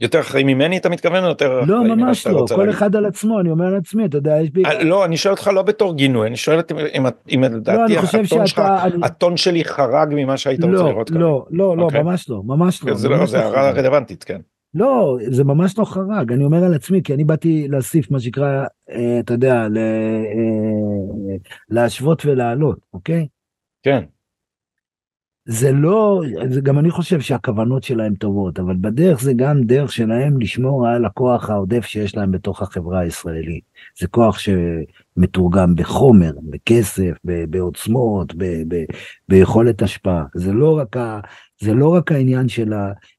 [0.00, 2.74] יותר אחראי ממני אתה מתכוון או יותר לא ממש לא כל להגיד.
[2.74, 5.34] אחד על עצמו אני אומר על עצמי אתה יודע יש בי אה, לא אני שואל
[5.34, 6.60] אותך לא בתור גינוי אני שואל
[6.94, 8.94] אם אם לדעתי לא, הטון שאתה, שלך אני...
[9.02, 11.18] הטון שלי חרג ממה שהיית לא, רוצה לראות כאן.
[11.18, 11.84] לא לא לא okay.
[11.84, 12.02] אוקיי.
[12.02, 14.40] ממש לא ממש לא זה, לא, זה לא הערה רלוונטית כן.
[14.74, 18.64] לא זה ממש לא חרג אני אומר על עצמי כי אני באתי להוסיף מה שנקרא
[18.90, 21.36] אה, אתה יודע ל, אה,
[21.68, 23.26] להשוות ולעלות אוקיי.
[23.82, 24.04] כן.
[25.50, 30.40] זה לא, זה גם אני חושב שהכוונות שלהם טובות, אבל בדרך זה גם דרך שלהם
[30.40, 33.64] לשמור על הכוח העודף שיש להם בתוך החברה הישראלית.
[33.98, 38.34] זה כוח שמתורגם בחומר, בכסף, בעוצמות,
[39.28, 40.24] ביכולת השפעה.
[40.34, 41.20] זה לא רק, ה,
[41.60, 42.72] זה לא רק העניין של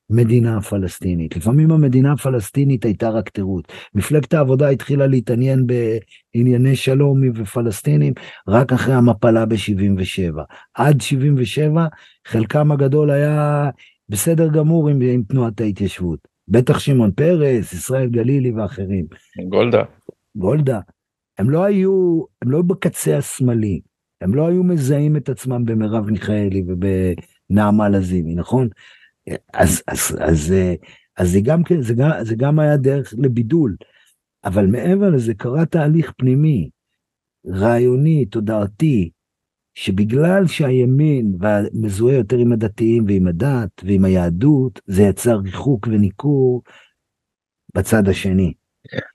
[0.09, 1.35] המדינה הפלסטינית.
[1.35, 3.65] לפעמים המדינה הפלסטינית הייתה רק תירוץ.
[3.95, 8.13] מפלגת העבודה התחילה להתעניין בענייני שלום ופלסטינים
[8.47, 10.41] רק אחרי המפלה ב-77.
[10.73, 11.87] עד 77
[12.27, 13.69] חלקם הגדול היה
[14.09, 16.19] בסדר גמור עם, עם תנועת ההתיישבות.
[16.47, 19.05] בטח שמעון פרס, ישראל גלילי ואחרים.
[19.49, 19.83] גולדה.
[20.35, 20.79] גולדה.
[21.37, 23.79] הם לא היו, הם לא בקצה השמאלי.
[24.21, 28.67] הם לא היו מזהים את עצמם במרב מיכאלי ובנעמה לזימי, נכון?
[29.53, 30.53] אז, אז, אז,
[31.17, 33.75] אז זה, גם, כן, זה, גם, זה גם היה דרך לבידול,
[34.45, 36.69] אבל מעבר לזה קרה תהליך פנימי,
[37.47, 39.09] רעיוני, תודעתי,
[39.75, 41.37] שבגלל שהימין
[41.73, 46.61] מזוהה יותר עם הדתיים ועם הדת ועם היהדות, זה יצר ריחוק וניכור
[47.75, 48.53] בצד השני.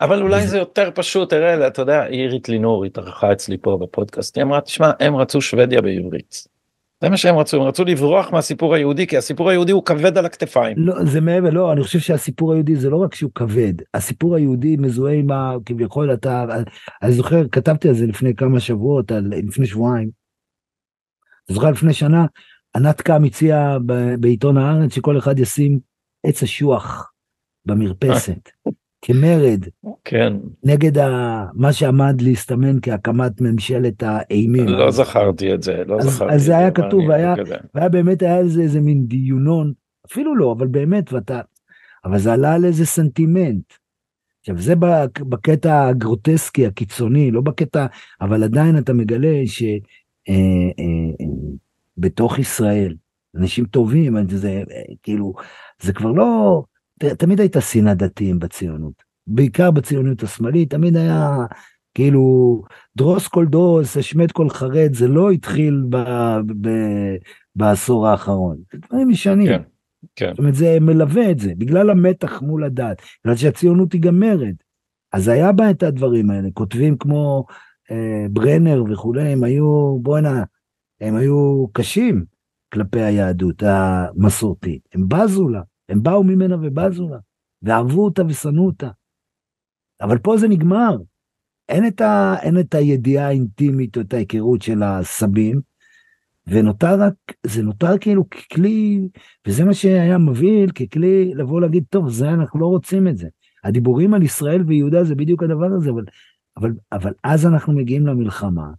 [0.00, 4.44] אבל אולי זה יותר פשוט, תראה, אתה יודע, אירית לינור התארחה אצלי פה בפודקאסט, היא
[4.44, 6.53] אמרה, תשמע, הם רצו שוודיה בעברית.
[7.00, 10.26] זה מה שהם רצו, הם רצו לברוח מהסיפור היהודי, כי הסיפור היהודי הוא כבד על
[10.26, 10.76] הכתפיים.
[10.78, 14.76] לא, זה מעבר, לא, אני חושב שהסיפור היהודי זה לא רק שהוא כבד, הסיפור היהודי
[14.76, 15.54] מזוהה עם ה...
[15.66, 16.44] כביכול אתה,
[17.02, 20.10] אני זוכר, כתבתי על זה לפני כמה שבועות, על, לפני שבועיים.
[21.50, 22.26] זוכר לפני שנה,
[22.76, 23.78] ענת קם הציעה
[24.20, 25.78] בעיתון הארץ שכל אחד ישים
[26.26, 27.12] עץ אשוח
[27.64, 28.48] במרפסת.
[29.06, 29.64] כמרד,
[30.04, 30.32] כן,
[30.64, 31.44] נגד ה...
[31.54, 34.68] מה שעמד להסתמן כהקמת ממשלת האימים.
[34.68, 36.34] לא זכרתי את זה, לא אז, זכרתי.
[36.34, 37.08] אז זה היה כתוב, אני
[37.74, 39.72] והיה, באמת, היה איזה, איזה מין דיונון,
[40.06, 41.40] אפילו לא, אבל באמת, ואתה,
[42.04, 43.72] אבל זה עלה על איזה סנטימנט.
[44.40, 47.86] עכשיו זה בק- בקטע הגרוטסקי, הקיצוני, לא בקטע,
[48.20, 49.42] אבל עדיין אתה מגלה
[51.98, 52.94] שבתוך ישראל,
[53.36, 55.34] אנשים טובים, זה אה, כאילו,
[55.82, 56.62] זה כבר לא,
[57.18, 61.36] תמיד הייתה שנאה דתיים בציונות, בעיקר בציונות השמאלית, תמיד היה
[61.94, 62.62] כאילו
[62.96, 65.96] דרוס כל דרוס, השמט כל חרד, זה לא התחיל ב,
[66.60, 66.68] ב,
[67.56, 69.46] בעשור האחרון, זה דברים ישנים.
[69.46, 69.62] כן,
[70.16, 70.30] כן.
[70.30, 74.54] זאת אומרת, זה מלווה את זה, בגלל המתח מול הדת, בגלל שהציונות היא גם מרד.
[75.12, 77.46] אז היה בה את הדברים האלה, כותבים כמו
[77.90, 80.44] אה, ברנר וכולי, הם היו, בואנה,
[81.00, 82.24] הם היו קשים
[82.72, 87.18] כלפי היהדות המסורתית, הם בזו לה, הם באו ממנה ובזו לה,
[87.62, 88.88] ואהבו אותה ושנאו אותה.
[90.00, 90.96] אבל פה זה נגמר,
[91.68, 95.60] אין את, ה, אין את הידיעה האינטימית או את ההיכרות של הסבים,
[96.46, 97.14] ונותר רק,
[97.46, 99.08] זה נותר כאילו ככלי,
[99.46, 103.28] וזה מה שהיה מבהיל, ככלי לבוא להגיד, טוב, זה אנחנו לא רוצים את זה.
[103.64, 106.04] הדיבורים על ישראל ויהודה זה בדיוק הדבר הזה, אבל,
[106.56, 108.70] אבל, אבל אז אנחנו מגיעים למלחמה,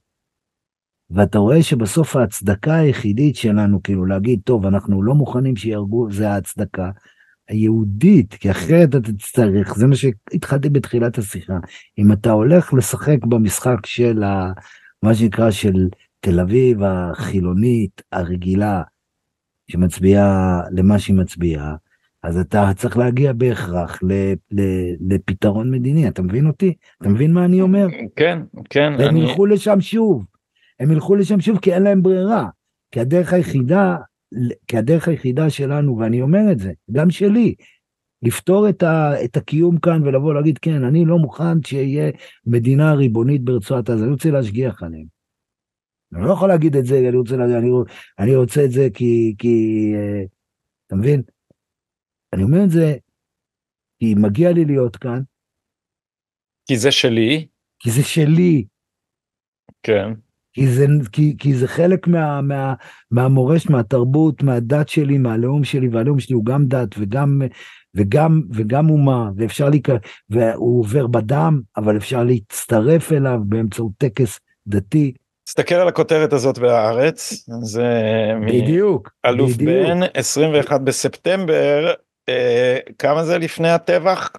[1.09, 6.89] ואתה רואה שבסוף ההצדקה היחידית שלנו, כאילו להגיד, טוב, אנחנו לא מוכנים שיהרגו, זה ההצדקה
[7.49, 11.57] היהודית, כי אחרת אתה תצטרך, זה מה שהתחלתי בתחילת השיחה,
[11.97, 14.51] אם אתה הולך לשחק במשחק של ה,
[15.03, 15.89] מה שנקרא של
[16.19, 18.81] תל אביב החילונית הרגילה,
[19.67, 21.75] שמצביעה למה שהיא מצביעה,
[22.23, 24.13] אז אתה צריך להגיע בהכרח ל,
[24.51, 24.61] ל,
[25.09, 26.73] לפתרון מדיני, אתה מבין אותי?
[27.01, 27.87] אתה מבין מה אני אומר?
[28.15, 28.39] כן,
[28.69, 30.25] כן, והם אני, ילכו לשם שוב.
[30.79, 32.49] הם ילכו לשם שוב כי אין להם ברירה.
[32.91, 33.95] כי הדרך היחידה,
[34.67, 37.55] כי הדרך היחידה שלנו, ואני אומר את זה, גם שלי,
[38.21, 42.11] לפתור את, ה, את הקיום כאן ולבוא להגיד, כן, אני לא מוכן שיהיה
[42.45, 45.05] מדינה ריבונית ברצועת עזה, אני רוצה להשגיח עליהם.
[46.13, 47.69] אני לא יכול להגיד את זה, אני רוצה, להגיד, אני,
[48.19, 50.23] אני רוצה את זה כי, כי, אה,
[50.87, 51.21] אתה מבין?
[52.33, 52.97] אני אומר את זה
[53.99, 55.21] כי מגיע לי להיות כאן,
[56.67, 57.47] כי זה שלי,
[57.79, 58.65] כי זה שלי,
[59.83, 60.13] כן,
[60.55, 62.73] כי זה, כי, כי זה חלק מה, מה,
[63.11, 67.41] מהמורשת, מהתרבות, מהדת שלי, מהלאום שלי, והלאום שלי הוא גם דת וגם,
[67.95, 69.89] וגם, וגם אומה, ואפשר להיכ...
[70.29, 75.13] והוא עובר בדם, אבל אפשר להצטרף אליו באמצעות טקס דתי.
[75.45, 77.93] תסתכל על הכותרת הזאת בהארץ, זה
[78.47, 79.69] בדיוק, אלוף בדיוק.
[79.69, 81.93] בן 21 בספטמבר,
[82.29, 84.29] אה, כמה זה לפני הטבח?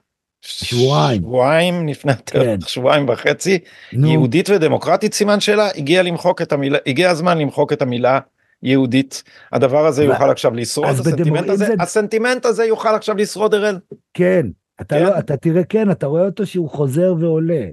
[0.46, 1.20] שבועיים.
[1.22, 2.56] שבועיים לפני כן.
[2.66, 3.58] שבועיים וחצי.
[3.92, 8.18] נו, יהודית ודמוקרטית סימן שאלה הגיע למחוק את המילה הגיע הזמן למחוק את המילה
[8.62, 13.54] יהודית הדבר הזה יוכל עכשיו לשרוד הסנטימנט בדמו- הזה זה- הסנטימנט הזה יוכל עכשיו לשרוד
[13.54, 13.78] אראל.
[14.14, 14.46] כן,
[14.80, 15.02] אתה, כן.
[15.02, 17.64] לא, אתה תראה, כן, אתה רואה אותו שהוא חוזר ועולה.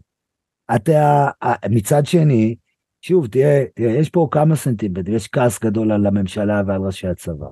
[0.75, 1.27] אתה,
[1.69, 2.55] מצד שני,
[3.01, 7.45] שוב, תראה, תראה, יש פה כמה סנטימנטים, יש כעס גדול על הממשלה ועל ראשי הצבא,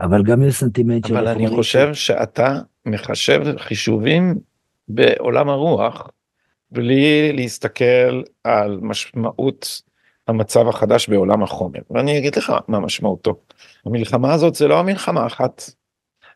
[0.00, 1.16] אבל גם יש סנטימנט של...
[1.16, 1.48] אבל אני.
[1.48, 4.34] חושב שאתה מחשב חישובים
[4.88, 6.10] בעולם הרוח
[6.70, 9.82] בלי להסתכל על משמעות
[10.28, 13.34] המצב החדש בעולם החומר ואני אגיד לך מה משמעותו.
[13.86, 15.62] המלחמה הזאת זה לא המלחמה אחת.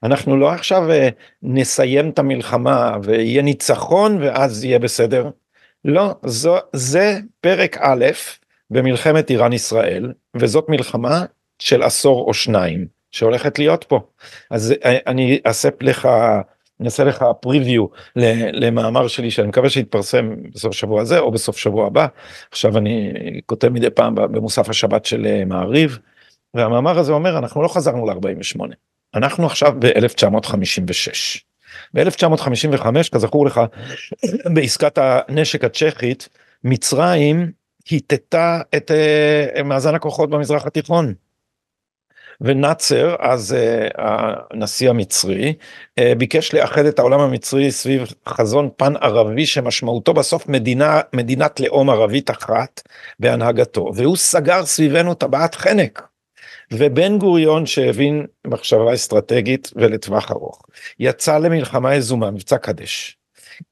[0.03, 1.09] אנחנו לא עכשיו אה,
[1.43, 5.31] נסיים את המלחמה ויהיה ניצחון ואז יהיה בסדר.
[5.85, 8.05] לא, זו, זה פרק א'
[8.71, 11.25] במלחמת איראן ישראל וזאת מלחמה
[11.59, 14.01] של עשור או שניים שהולכת להיות פה.
[14.51, 16.09] אז אה, אני אעשה לך,
[16.83, 17.87] אני אעשה לך פריוויו
[18.53, 22.07] למאמר שלי שאני מקווה שיתפרסם בסוף שבוע הזה או בסוף שבוע הבא.
[22.51, 23.13] עכשיו אני
[23.47, 25.99] כותב מדי פעם במוסף השבת של אה, מעריב
[26.55, 28.61] והמאמר הזה אומר אנחנו לא חזרנו ל-48
[29.15, 31.41] אנחנו עכשיו ב-1956.
[31.95, 33.61] ב-1955 כזכור לך
[34.55, 36.29] בעסקת הנשק הצ'כית
[36.65, 37.53] מצרים
[37.91, 41.15] היטטה את uh, מאזן הכוחות במזרח התיכון.
[42.43, 45.55] ונאצר, אז uh, הנשיא המצרי,
[46.01, 51.91] uh, ביקש לאחד את העולם המצרי סביב חזון פן ערבי שמשמעותו בסוף מדינה, מדינת לאום
[51.91, 52.83] ערבית אחת
[53.19, 56.03] בהנהגתו, והוא סגר סביבנו טבעת חנק.
[56.73, 60.63] ובן גוריון שהבין מחשבה אסטרטגית ולטווח ארוך,
[60.99, 63.22] יצא למלחמה יזומה, מבצע קדש.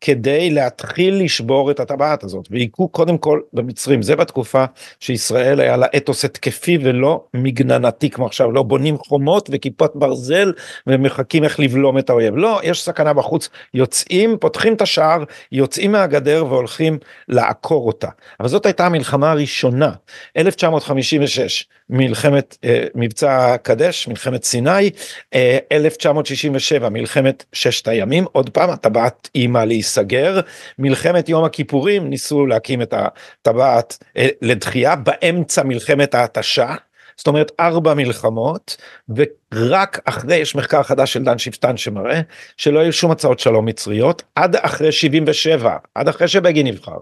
[0.01, 2.49] כדי להתחיל לשבור את הטבעת הזאת.
[2.51, 4.03] והיכו קודם כל במצרים.
[4.03, 4.64] זה בתקופה
[5.01, 10.53] שישראל היה לה אתוס התקפי ולא מגננתי כמו עכשיו לא בונים חומות וכיפות ברזל
[10.87, 12.37] ומחכים איך לבלום את האויב.
[12.37, 13.49] לא יש סכנה בחוץ.
[13.75, 18.09] יוצאים פותחים את השער יוצאים מהגדר והולכים לעקור אותה.
[18.40, 19.93] אבל זאת הייתה המלחמה הראשונה.
[20.37, 24.90] 1956 מלחמת אה, מבצע קדש מלחמת סיני
[25.35, 30.40] אה, 1967 מלחמת ששת הימים עוד פעם הטבעת אימה להיסגר
[30.79, 36.74] מלחמת יום הכיפורים ניסו להקים את הטבעת אה, לדחייה באמצע מלחמת ההתשה.
[37.16, 38.76] זאת אומרת ארבע מלחמות
[39.09, 42.20] ורק אחרי יש מחקר חדש של דן שפטן שמראה
[42.57, 46.98] שלא היו שום הצעות שלום מצריות עד אחרי 77 עד אחרי שבגין נבחר.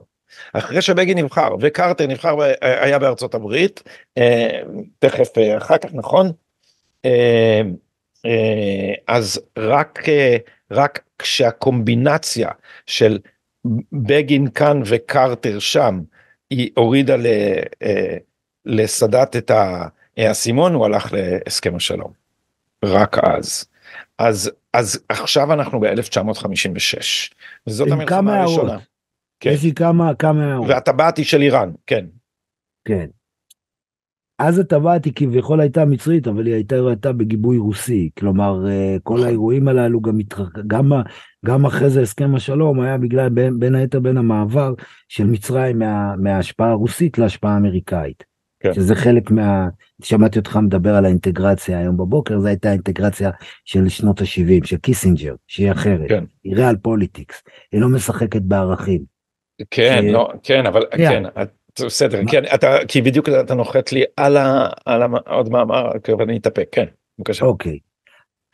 [0.52, 3.82] אחרי שבגין נבחר וקרטר נבחר היה בארצות הברית
[4.18, 4.60] אה,
[4.98, 6.32] תכף אה, אחר כך נכון
[9.06, 10.02] אז רק
[10.70, 12.48] רק כשהקומבינציה
[12.86, 13.18] של
[13.92, 16.00] בגין כאן וקרטר שם
[16.50, 17.16] היא הורידה
[17.82, 18.16] אה,
[18.64, 19.50] לסאדאת את
[20.16, 22.12] האסימון הוא הלך להסכם השלום.
[22.84, 23.64] רק אז.
[24.18, 27.00] אז אז עכשיו אנחנו ב-1956
[27.66, 28.78] וזאת המלחמה הראשונה.
[29.40, 29.50] כן.
[29.50, 30.68] יש לי כמה כמה הערות.
[30.68, 32.06] והטבעת היא של איראן כן.
[32.84, 33.06] כן.
[34.38, 38.10] אז הטבעת היא כביכול הייתה מצרית, אבל היא הייתה, הייתה בגיבוי רוסי.
[38.18, 39.22] כלומר, אה, כל.
[39.22, 40.18] האירועים הללו גם,
[40.66, 40.92] גם,
[41.46, 44.74] גם אחרי זה הסכם השלום היה בגלל, בין, בין היתר בין המעבר
[45.08, 48.24] של מצרים מה, מההשפעה הרוסית להשפעה האמריקאית.
[48.60, 48.74] כן.
[48.74, 49.68] שזה חלק מה...
[50.02, 53.30] שמעתי אותך מדבר על האינטגרציה היום בבוקר, זו הייתה האינטגרציה
[53.64, 56.08] של שנות ה-70, של קיסינג'ר, שהיא אחרת.
[56.08, 56.24] כן.
[56.44, 59.17] היא real politics, היא לא משחקת בערכים.
[59.70, 60.04] כן.
[60.04, 61.22] לא, כן, אבל כן,
[61.86, 65.90] בסדר, כן, אתה, כי בדיוק אתה נוחת לי על, ה, על עוד מאמר,
[66.20, 66.84] אני אתאפק, כן,
[67.18, 67.44] בבקשה.
[67.44, 67.78] אוקיי.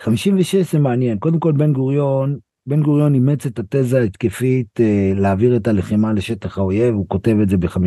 [0.01, 5.57] 56 זה מעניין, קודם כל בן גוריון, בן גוריון אימץ את התזה ההתקפית אה, להעביר
[5.57, 7.79] את הלחימה לשטח האויב, הוא כותב את זה ב-53,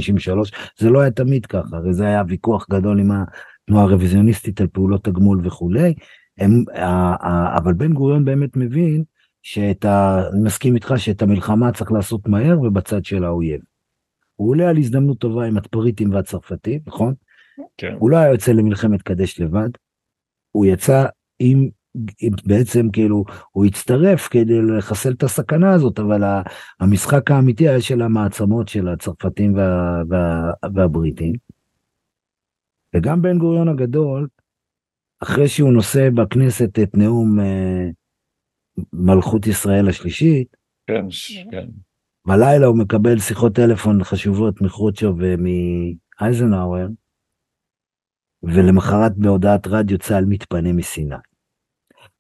[0.80, 5.08] זה לא היה תמיד ככה, הרי זה היה ויכוח גדול עם התנועה הרוויזיוניסטית על פעולות
[5.08, 5.93] הגמול וכולי,
[6.38, 6.63] הם,
[7.56, 9.03] אבל בן גוריון באמת מבין
[9.47, 10.21] שאת ה...
[10.33, 13.62] אני מסכים איתך שאת המלחמה צריך לעשות מהר ובצד של האויב.
[14.36, 17.13] הוא עולה על הזדמנות טובה עם הפריטים והצרפתים, נכון?
[17.77, 17.95] כן.
[17.99, 19.69] הוא לא היה יוצא למלחמת קדש לבד,
[20.51, 21.05] הוא יצא
[21.39, 21.69] עם,
[22.21, 26.23] עם בעצם כאילו, הוא הצטרף כדי לחסל את הסכנה הזאת, אבל
[26.79, 31.33] המשחק האמיתי היה של המעצמות של הצרפתים וה, וה, והבריטים.
[32.95, 34.27] וגם בן גוריון הגדול,
[35.23, 37.89] אחרי שהוא נושא בכנסת את נאום אה,
[38.93, 41.05] מלכות ישראל השלישית, כן,
[41.51, 41.67] כן.
[42.27, 46.87] בלילה הוא מקבל שיחות טלפון חשובות מחרוצ'ו ומאייזנהאואר,
[48.43, 51.15] ולמחרת בהודעת רדיו צה"ל מתפנה מסיני.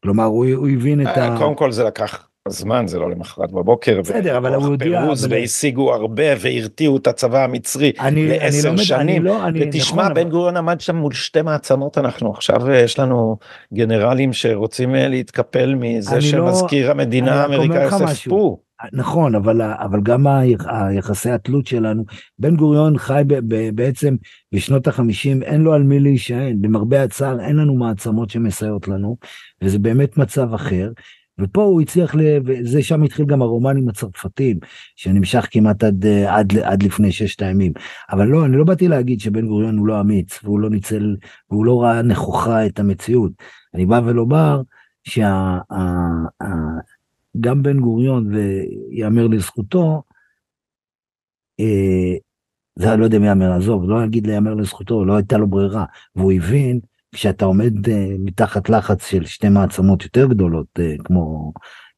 [0.03, 1.37] כלומר, הוא, הוא הבין את אה, ה...
[1.37, 4.01] קודם כל זה לקח זמן, זה לא למחרת בבוקר.
[4.01, 5.03] בסדר, אבל הוא הודיע...
[5.29, 9.23] והשיגו הרבה והרתיעו את הצבא המצרי לעשר לא שנים.
[9.23, 12.99] לא, אני, ותשמע, נכון, בן גוריון עמד שם מול שתי מעצמות, אנחנו עכשיו אה, יש
[12.99, 13.37] לנו
[13.73, 18.59] גנרלים שרוצים אה, להתקפל מזה לא- שמזכיר לא, המדינה האמריקאי יוסף פו.
[18.93, 20.27] נכון, אבל, אבל גם
[20.67, 22.03] היחסי התלות שלנו,
[22.39, 24.15] בן גוריון חי ב, ב, בעצם
[24.51, 29.17] בשנות החמישים, אין לו על מי להישען, למרבה הצער אין לנו מעצמות שמסייעות לנו,
[29.61, 30.89] וזה באמת מצב אחר.
[31.39, 32.15] ופה הוא הצליח.
[32.45, 34.59] וזה שם התחיל גם הרומן עם הצרפתים,
[34.95, 37.73] שנמשך כמעט עד, עד, עד לפני ששת הימים.
[38.11, 41.15] אבל לא, אני לא באתי להגיד שבן גוריון הוא לא אמיץ, והוא לא ניצל,
[41.49, 43.31] והוא לא ראה נכוחה את המציאות.
[43.73, 44.61] אני בא ולומר
[45.03, 45.57] שה...
[47.39, 50.03] גם בן גוריון, ויאמר לזכותו,
[51.59, 52.15] אה,
[52.75, 55.85] זה אני לא יודע מי יאמר, עזוב, לא אגיד להיאמר לזכותו, לא הייתה לו ברירה,
[56.15, 56.79] והוא הבין,
[57.15, 61.53] כשאתה עומד אה, מתחת לחץ של שתי מעצמות יותר גדולות, אה, כמו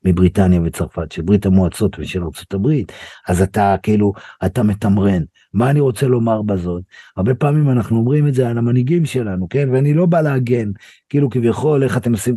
[0.06, 2.92] מבריטניה וצרפת, של ברית המועצות ושל ארצות הברית,
[3.28, 4.14] אז אתה כאילו,
[4.46, 5.24] אתה מתמרן.
[5.54, 6.84] מה אני רוצה לומר בזאת?
[7.18, 9.70] הרבה פעמים אנחנו אומרים את זה על המנהיגים שלנו, כן?
[9.70, 10.72] ואני לא בא להגן,
[11.10, 12.36] כאילו כביכול, איך אתם עושים...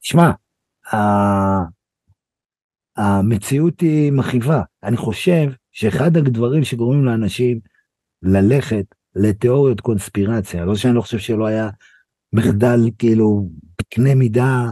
[0.00, 0.30] שמע,
[2.96, 4.62] המציאות היא מכאיבה.
[4.82, 7.60] אני חושב שאחד הדברים שגורמים לאנשים
[8.22, 8.84] ללכת
[9.18, 11.70] לתיאוריות קונספירציה, לא שאני לא חושב שלא היה
[12.32, 13.50] מחדל כאילו
[13.80, 14.66] בקנה מידה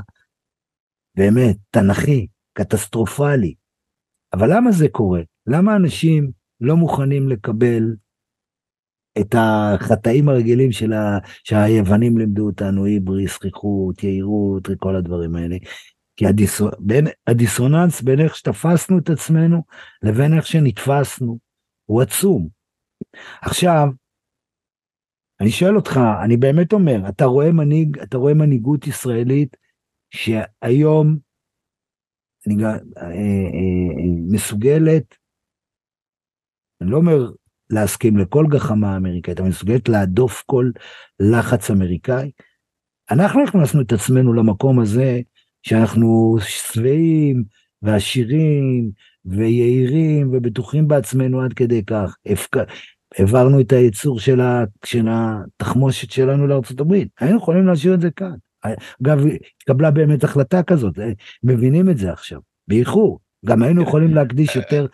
[1.16, 3.54] באמת תנכי, קטסטרופלי.
[4.32, 5.20] אבל למה זה קורה?
[5.46, 6.30] למה אנשים
[6.60, 7.82] לא מוכנים לקבל
[9.20, 11.18] את החטאים הרגילים של ה...
[11.44, 15.56] שהיוונים לימדו אותנו, היברי, זכיחות, יהירות, כל הדברים האלה.
[16.16, 16.60] כי הדיס...
[16.78, 17.06] בין...
[17.26, 19.62] הדיסוננס בין איך שתפסנו את עצמנו
[20.02, 21.38] לבין איך שנתפסנו
[21.84, 22.48] הוא עצום.
[23.42, 23.88] עכשיו,
[25.40, 29.56] אני שואל אותך, אני באמת אומר, אתה רואה מנהיג, אתה רואה מנהיגות ישראלית
[30.10, 31.16] שהיום
[32.46, 35.16] אני, אה, אה, אה, מסוגלת,
[36.80, 37.30] אני לא אומר
[37.70, 40.70] להסכים לכל גחמה אמריקאית, אבל מסוגלת להדוף כל
[41.20, 42.30] לחץ אמריקאי.
[43.10, 45.20] אנחנו הכנסנו את עצמנו למקום הזה
[45.62, 47.44] שאנחנו שבעים
[47.82, 48.90] ועשירים
[49.24, 52.16] ויהירים ובטוחים בעצמנו עד כדי כך.
[53.18, 58.10] העברנו את הייצור של, ה, של התחמושת שלנו לארצות הברית, היינו יכולים להשאיר את זה
[58.10, 58.34] כאן.
[59.02, 59.18] אגב,
[59.56, 60.94] התקבלה באמת החלטה כזאת,
[61.42, 63.18] מבינים את זה עכשיו, באיחור.
[63.44, 64.86] גם היינו יכולים להקדיש יותר,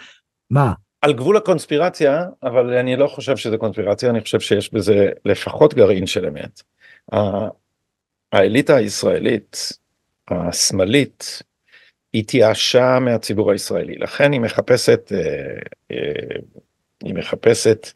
[0.51, 0.73] מה?
[1.01, 6.07] על גבול הקונספירציה, אבל אני לא חושב שזה קונספירציה, אני חושב שיש בזה לפחות גרעין
[6.07, 6.63] של אמת.
[8.33, 9.79] האליטה הישראלית,
[10.29, 11.43] השמאלית,
[12.15, 15.19] התייאשה מהציבור הישראלי, לכן היא מחפשת, אה,
[15.91, 16.37] אה,
[17.05, 17.87] היא מחפשת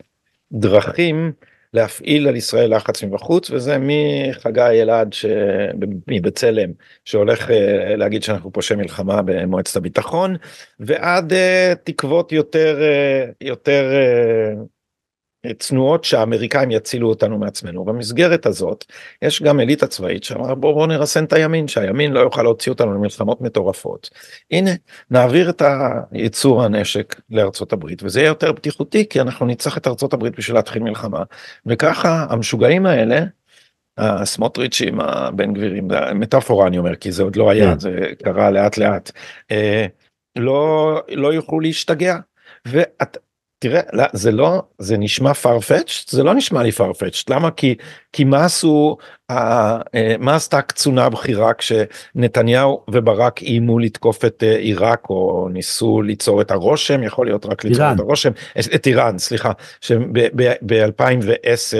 [0.53, 1.33] דרכים
[1.75, 5.15] להפעיל על ישראל לחץ מבחוץ וזה מחגי אלעד
[6.07, 6.71] מבצלם
[7.05, 10.37] שהולך אה, להגיד שאנחנו פושעי מלחמה במועצת הביטחון
[10.81, 13.85] ועד אה, תקוות יותר אה, יותר
[15.59, 17.85] צנועות שהאמריקאים יצילו אותנו מעצמנו.
[17.85, 18.85] במסגרת הזאת
[19.23, 22.95] יש גם אליטה צבאית שאמרה בואו בוא נרסן את הימין שהימין לא יוכל להוציא אותנו
[22.95, 24.11] למלחמות מטורפות.
[24.51, 24.71] הנה
[25.11, 25.63] נעביר את
[26.13, 30.57] הייצור הנשק לארצות הברית וזה יהיה יותר בטיחותי כי אנחנו נצטרך את ארצות הברית בשביל
[30.57, 31.23] להתחיל מלחמה
[31.67, 33.21] וככה המשוגעים האלה
[33.99, 37.79] הסמוטריצ'ים הבן גבירים מטאפורה אני אומר כי זה עוד לא היה כן.
[37.79, 39.11] זה קרה לאט לאט
[39.51, 39.87] אה,
[40.37, 42.17] לא לא יוכלו להשתגע.
[42.67, 43.17] ואת,
[43.69, 46.05] תראה, לא, זה לא, זה נשמע farfetched?
[46.09, 47.25] זה לא נשמע לי farfetched.
[47.29, 47.51] למה?
[47.51, 47.75] כי,
[48.13, 48.97] כי מה עשו,
[50.19, 56.51] מה עשתה הקצונה הבכירה כשנתניהו וברק איימו לתקוף את אה, עיראק או ניסו ליצור את
[56.51, 58.31] הרושם, יכול להיות רק ליצור את הרושם,
[58.75, 59.53] את איראן, סליחה,
[60.67, 61.77] ב-2010,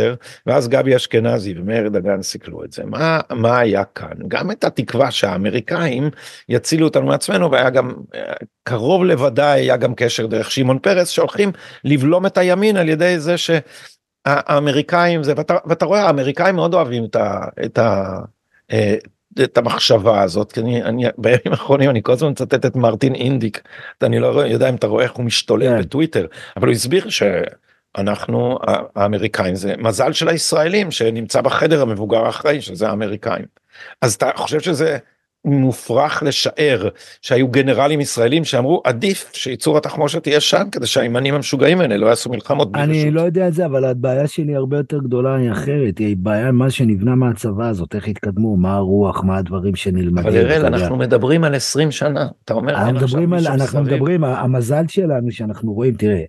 [0.47, 2.85] ואז גבי אשכנזי ומאיר דגן סיכלו את זה.
[2.85, 4.15] מה, מה היה כאן?
[4.29, 6.11] גם את התקווה שהאמריקאים
[6.49, 8.33] יצילו אותנו מעצמנו, והיה גם, אה,
[8.65, 11.53] קרוב לוודאי היה גם קשר דרך שמעון פרס, שהולכים
[11.85, 13.35] לבלום את הימין על ידי זה
[14.27, 18.19] שהאמריקאים זה ואתה, ואתה רואה האמריקאים מאוד אוהבים את, ה, את, ה,
[18.73, 18.97] אה,
[19.45, 23.63] את המחשבה הזאת כי אני, אני בימים האחרונים אני כל הזמן מצטט את מרטין אינדיק
[24.03, 25.77] אני לא יודע אם אתה רואה איך הוא משתולל yeah.
[25.77, 25.81] כן.
[25.81, 28.59] בטוויטר אבל הוא הסביר שאנחנו
[28.97, 33.45] האמריקאים זה מזל של הישראלים שנמצא בחדר המבוגר האחראי שזה האמריקאים
[34.03, 34.99] אז אתה חושב שזה
[35.47, 36.89] מופרך לשער
[37.23, 42.31] שהיו גנרלים ישראלים שאמרו עדיף שייצור התחמושת יהיה שם כדי שהימנים המשוגעים האלה לא יעשו
[42.31, 42.69] מלחמות.
[42.75, 43.11] אני.
[43.11, 46.71] לא יודע את זה אבל הבעיה שלי הרבה יותר גדולה היא אחרת היא בעיה מה
[46.71, 50.27] שנבנה מהצבא הזאת איך התקדמו מה הרוח מה הדברים שנלמדים.
[50.27, 54.89] אבל אראל אנחנו מדברים על 20 שנה אתה אומר אנחנו מדברים על אנחנו מדברים המזל
[54.89, 56.25] שלנו שאנחנו רואים תראה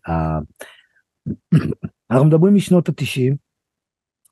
[2.11, 3.35] אנחנו מדברים משנות התשעים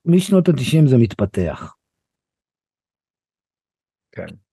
[0.06, 1.74] משנות התשעים זה מתפתח.
[4.12, 4.45] כן.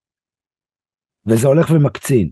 [1.26, 2.30] וזה הולך ומקצין.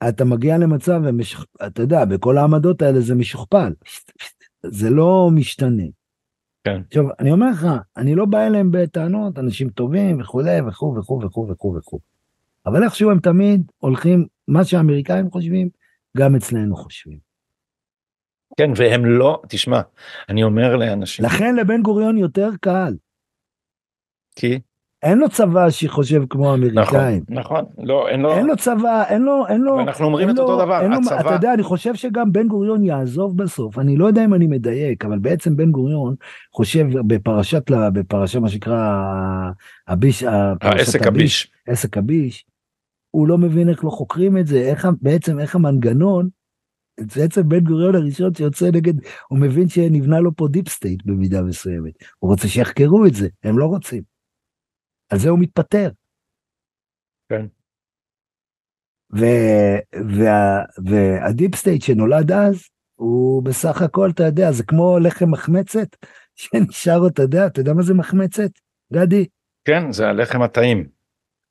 [0.00, 1.36] ואתה מגיע למצב, ומש...
[1.66, 3.72] אתה יודע, בכל העמדות האלה זה משוכפל,
[4.66, 5.84] זה לא משתנה.
[6.64, 6.82] כן.
[6.88, 11.48] עכשיו, אני אומר לך, אני לא בא אליהם בטענות, אנשים טובים וכולי וכו' וכו' וכו'
[11.48, 11.98] וכו' וכו'.
[12.66, 15.68] אבל איכשהו הם תמיד הולכים, מה שהאמריקאים חושבים,
[16.16, 17.18] גם אצלנו חושבים.
[18.56, 19.80] כן, והם לא, תשמע,
[20.28, 21.24] אני אומר לאנשים...
[21.24, 22.94] לכן לבן גוריון יותר קל.
[24.38, 24.58] כי?
[25.02, 27.22] אין לו צבא שחושב כמו האמריקאים.
[27.28, 28.32] נכון, נכון, לא, אין לו...
[28.32, 29.80] אין לו צבא, אין לו, אין לו...
[29.80, 31.20] אנחנו אומרים את אותו דבר, הצבא...
[31.20, 35.04] אתה יודע, אני חושב שגם בן גוריון יעזוב בסוף, אני לא יודע אם אני מדייק,
[35.04, 36.14] אבל בעצם בן גוריון
[36.54, 39.02] חושב בפרשת, בפרשה מה שנקרא,
[39.88, 40.24] הביש...
[40.60, 41.52] העסק הביש.
[41.66, 42.46] עסק הביש,
[43.10, 46.28] הוא לא מבין איך לא חוקרים את זה, איך בעצם, איך המנגנון,
[47.16, 48.94] בעצם בן גוריון הראשון שיוצא נגד,
[49.28, 53.58] הוא מבין שנבנה לו פה deep state במידה מסוימת, הוא רוצה שיחקרו את זה, הם
[53.58, 54.17] לא רוצים.
[55.08, 55.90] על זה הוא מתפטר.
[57.28, 57.46] כן.
[60.86, 62.62] והדיפ סטייט שנולד אז,
[62.94, 65.88] הוא בסך הכל, אתה יודע, זה כמו לחם מחמצת,
[66.40, 68.50] שנשאר, אתה יודע, אתה יודע מה זה מחמצת,
[68.92, 69.26] גדי?
[69.64, 70.98] כן, זה הלחם הטעים.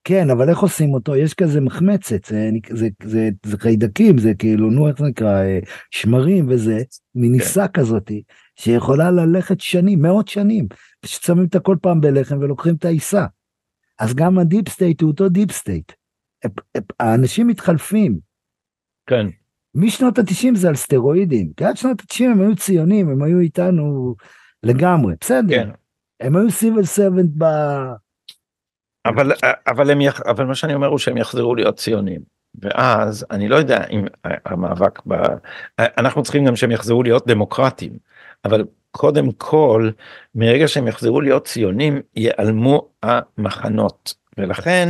[0.04, 1.16] כן, אבל איך עושים אותו?
[1.16, 5.58] יש כזה מחמצת, זה, זה, זה, זה חיידקים, זה כאילו, נו, איך זה נקרא, אה,
[5.90, 6.82] שמרים וזה,
[7.14, 7.80] מניסה כן.
[7.80, 8.22] כזאתי,
[8.56, 10.66] שיכולה ללכת שנים, מאות שנים,
[11.06, 13.26] ששמים אותה כל פעם בלחם ולוקחים את העיסה.
[13.98, 15.92] אז גם ה deep state הוא אותו deep state.
[17.00, 18.18] האנשים מתחלפים.
[19.06, 19.26] כן.
[19.74, 24.14] משנות התשעים זה על סטרואידים, כי עד שנות התשעים הם היו ציונים, הם היו איתנו
[24.62, 25.56] לגמרי, בסדר.
[25.56, 25.68] כן.
[26.20, 27.44] הם היו civil servant ב...
[29.06, 29.32] אבל,
[29.66, 30.20] אבל, הם יח...
[30.20, 32.20] אבל מה שאני אומר הוא שהם יחזרו להיות ציונים.
[32.62, 35.14] ואז אני לא יודע אם המאבק ב...
[35.78, 37.98] אנחנו צריכים גם שהם יחזרו להיות דמוקרטים,
[38.44, 39.90] אבל קודם כל,
[40.34, 44.14] מרגע שהם יחזרו להיות ציונים, ייעלמו המחנות.
[44.38, 44.88] ולכן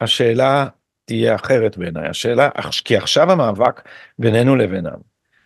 [0.00, 0.66] השאלה
[1.04, 2.08] תהיה אחרת בעיניי.
[2.08, 2.48] השאלה,
[2.84, 3.82] כי עכשיו המאבק
[4.18, 4.98] בינינו לבינם.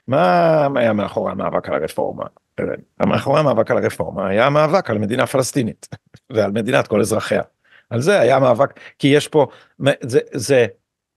[0.08, 2.24] מה היה מאחורי המאבק על הרפורמה?
[3.06, 5.88] מאחורי המאבק על הרפורמה היה המאבק על מדינה פלסטינית
[6.32, 7.42] ועל מדינת כל אזרחיה.
[7.90, 9.46] על זה היה מאבק כי יש פה
[10.00, 10.66] זה זה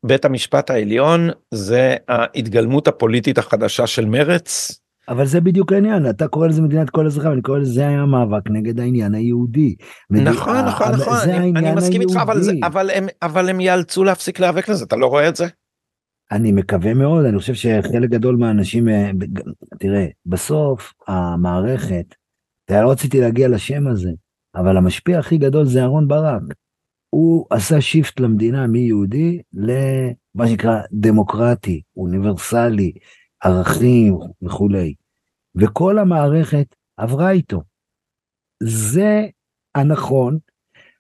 [0.03, 6.47] בית המשפט העליון זה ההתגלמות הפוליטית החדשה של מרץ אבל זה בדיוק העניין, אתה קורא
[6.47, 9.75] לזה מדינת כל אזרחים, אני קורא לזה זה היה מאבק נגד העניין היהודי.
[10.09, 14.69] נכון, נכון, נכון, אני, אני מסכים איתך, אבל, אבל, הם, אבל הם יאלצו להפסיק להיאבק
[14.69, 15.45] לזה, אתה לא רואה את זה?
[16.31, 19.11] אני מקווה מאוד, אני חושב שחלק גדול מהאנשים, אה,
[19.79, 22.05] תראה, בסוף המערכת,
[22.71, 24.09] לא רציתי להגיע לשם הזה,
[24.55, 26.41] אבל המשפיע הכי גדול זה אהרון ברק.
[27.09, 32.91] הוא עשה שיפט למדינה מיהודי למה שנקרא דמוקרטי, אוניברסלי,
[33.43, 34.93] ערכים וכולי.
[35.55, 37.61] וכל המערכת עברה איתו.
[38.63, 39.25] זה
[39.75, 40.37] הנכון,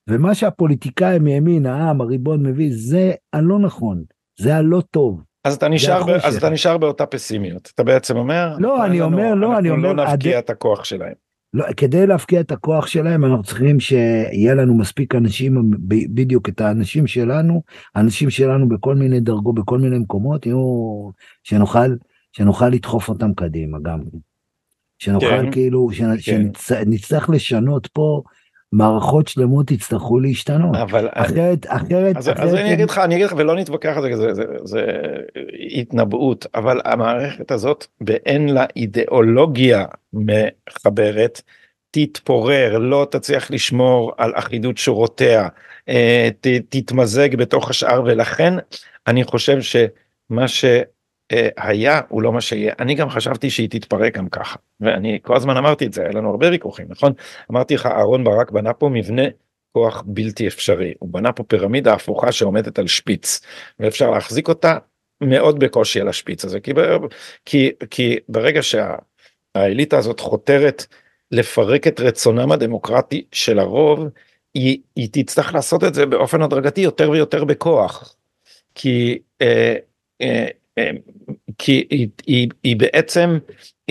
[0.09, 4.03] ומה שהפוליטיקאי מימין, העם, הריבון מביא, זה הלא נכון,
[4.39, 5.23] זה הלא טוב.
[5.43, 9.35] אז אתה נשאר, ב, אז אתה נשאר באותה פסימיות, אתה בעצם אומר, לא, אני אומר,
[9.35, 10.43] לא, אני אומר, אנחנו לא נפקיע הד...
[10.43, 11.13] את הכוח שלהם.
[11.53, 17.07] לא, כדי להפקיע את הכוח שלהם אנחנו צריכים שיהיה לנו מספיק אנשים, בדיוק את האנשים
[17.07, 17.61] שלנו,
[17.95, 21.09] האנשים שלנו בכל מיני דרגות, בכל מיני מקומות, יהיו,
[21.43, 21.95] שנוכל
[22.37, 23.99] שנוכל לדחוף אותם קדימה גם.
[24.99, 26.49] שנוכל כן, כאילו, כן.
[26.57, 28.21] שנצטרך לשנות פה
[28.71, 30.75] מערכות שלמות יצטרכו להשתנות.
[30.75, 32.39] אבל אחרת, אחרת, אז, אחרת...
[32.39, 34.85] אז אני אגיד לך, אני אגיד לך, ולא נתווכח על זה, זה, זה, זה
[35.71, 41.41] התנבאות, אבל המערכת הזאת, באין לה אידיאולוגיה מחברת,
[41.91, 45.47] תתפורר, לא תצליח לשמור על אחידות שורותיה,
[45.89, 48.53] אה, ת, תתמזג בתוך השאר, ולכן
[49.07, 50.65] אני חושב שמה ש...
[51.57, 52.73] היה הוא לא מה שיהיה.
[52.79, 56.29] אני גם חשבתי שהיא תתפרק גם ככה ואני כל הזמן אמרתי את זה היה לנו
[56.29, 57.13] הרבה ויכוחים נכון?
[57.51, 59.23] אמרתי לך אהרון ברק בנה פה מבנה
[59.71, 63.41] כוח בלתי אפשרי הוא בנה פה פירמידה הפוכה שעומדת על שפיץ
[63.79, 64.77] ואפשר להחזיק אותה
[65.21, 66.71] מאוד בקושי על השפיץ הזה כי,
[67.45, 70.85] כי, כי ברגע שהאליטה הזאת חותרת
[71.31, 74.05] לפרק את רצונם הדמוקרטי של הרוב
[74.53, 78.15] היא, היא תצטרך לעשות את זה באופן הדרגתי יותר ויותר בכוח
[78.75, 79.75] כי אה,
[80.21, 80.47] אה,
[81.57, 83.37] כי היא, היא, היא בעצם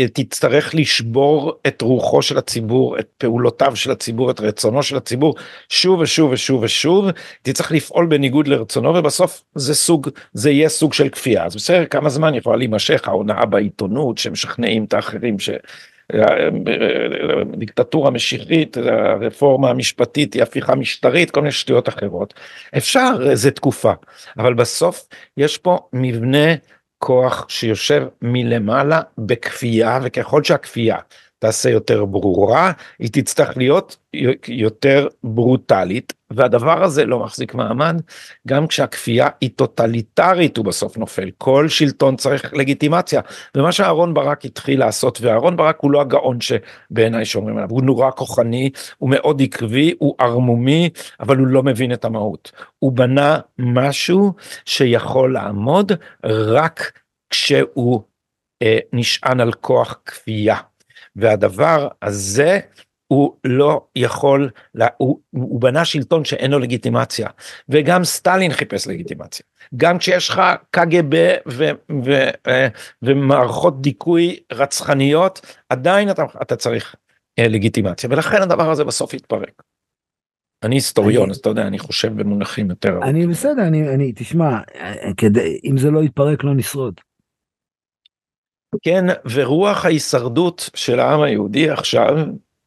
[0.01, 5.35] תצטרך לשבור את רוחו של הציבור, את פעולותיו של הציבור, את רצונו של הציבור,
[5.69, 7.07] שוב ושוב ושוב ושוב,
[7.43, 11.45] תצטרך לפעול בניגוד לרצונו ובסוף זה סוג, זה יהיה סוג של כפייה.
[11.45, 15.51] אז בסדר, כמה זמן יכולה להימשך ההונאה בעיתונות שמשכנעים את האחרים ש...
[17.57, 22.35] דיקטטורה משיחית, הרפורמה המשפטית היא הפיכה משטרית, כל מיני שטויות אחרות.
[22.77, 23.93] אפשר, זה תקופה,
[24.39, 26.55] אבל בסוף יש פה מבנה
[26.99, 30.97] כוח שיושב מלמעלה בכפייה וככל שהכפייה
[31.45, 33.97] תעשה יותר ברורה היא תצטרך להיות
[34.49, 38.01] יותר ברוטלית והדבר הזה לא מחזיק מעמד
[38.49, 41.31] גם כשהכפייה היא טוטליטרית הוא בסוף נופל.
[41.39, 43.21] כל שלטון צריך לגיטימציה.
[43.57, 48.11] ומה שאהרון ברק התחיל לעשות ואהרון ברק הוא לא הגאון שבעיניי שאומרים עליו הוא נורא
[48.11, 50.91] כוחני הוא מאוד עקבי הוא ערמומי
[51.21, 52.53] אבל הוא לא מבין את המהות.
[52.79, 54.33] הוא בנה משהו
[54.65, 55.93] שיכול לעמוד
[56.25, 58.03] רק כשהוא
[58.63, 60.57] אה, נשען על כוח כפייה.
[61.17, 62.61] והדבר הזה
[63.07, 67.29] הוא לא יכול, לה, הוא, הוא בנה שלטון שאין לו לגיטימציה
[67.69, 69.47] וגם סטלין חיפש לגיטימציה.
[69.77, 71.15] גם כשיש לך קג"ב
[71.49, 71.71] ו,
[72.05, 72.13] ו,
[72.47, 72.67] ו,
[73.03, 76.95] ומערכות דיכוי רצחניות עדיין אתה, אתה צריך
[77.39, 79.63] אה, לגיטימציה ולכן הדבר הזה בסוף יתפרק.
[80.63, 84.59] אני היסטוריון אז אתה יודע אני חושב במונחים יותר אני בסדר אני אני תשמע
[85.17, 87.01] כדי אם זה לא יתפרק לא נשרוד.
[88.83, 92.17] כן, ורוח ההישרדות של העם היהודי עכשיו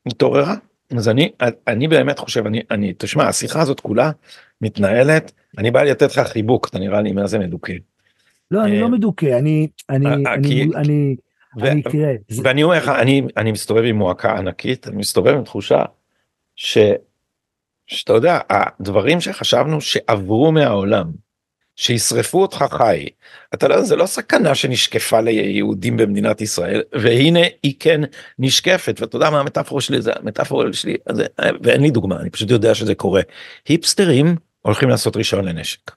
[0.05, 0.55] מתעוררה.
[0.97, 1.31] אז אני,
[1.67, 4.11] אני באמת חושב, אני, אני, תשמע, השיחה הזאת כולה
[4.61, 7.73] מתנהלת, אני בא לתת לך חיבוק, אתה נראה לי מה זה מדוכא.
[8.51, 11.15] לא, אני לא אה, מדוכא, אני, אני, אה, אה, אני, אני,
[11.61, 12.15] אני, תראה.
[12.43, 15.83] ואני אומר לך, אני, אני מסתובב עם מועקה ענקית, אני מסתובב עם תחושה
[16.55, 16.77] ש,
[17.87, 21.11] שאתה יודע, הדברים שחשבנו שעברו מהעולם,
[21.77, 23.05] שישרפו אותך חי.
[23.53, 28.01] אתה לא, זה לא סכנה שנשקפה ליהודים במדינת ישראל, והנה היא כן
[28.39, 31.25] נשקפת, ואתה יודע מה המטאפורה שלי, זה המטאפורה שלי, זה,
[31.63, 33.21] ואין לי דוגמה, אני פשוט יודע שזה קורה.
[33.67, 35.91] היפסטרים הולכים לעשות רישיון לנשק.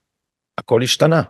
[0.58, 1.22] הכל השתנה.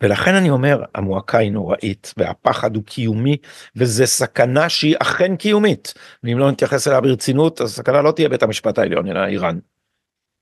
[0.00, 3.36] ולכן אני אומר המועקה היא נוראית והפחד הוא קיומי
[3.76, 8.78] וזה סכנה שהיא אכן קיומית ואם לא נתייחס אליה ברצינות הסכנה לא תהיה בית המשפט
[8.78, 9.58] העליון אלא איראן.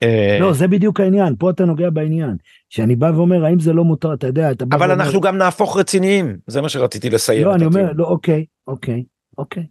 [0.02, 2.36] אה, לא זה בדיוק העניין פה אתה נוגע בעניין
[2.68, 6.36] שאני בא ואומר האם זה לא מותר אתה יודע אתה אבל אנחנו גם נהפוך רציניים
[6.46, 7.44] זה מה שרציתי לסיים.
[7.44, 9.04] לא אני אומר לא אוקיי אוקיי
[9.38, 9.66] אוקיי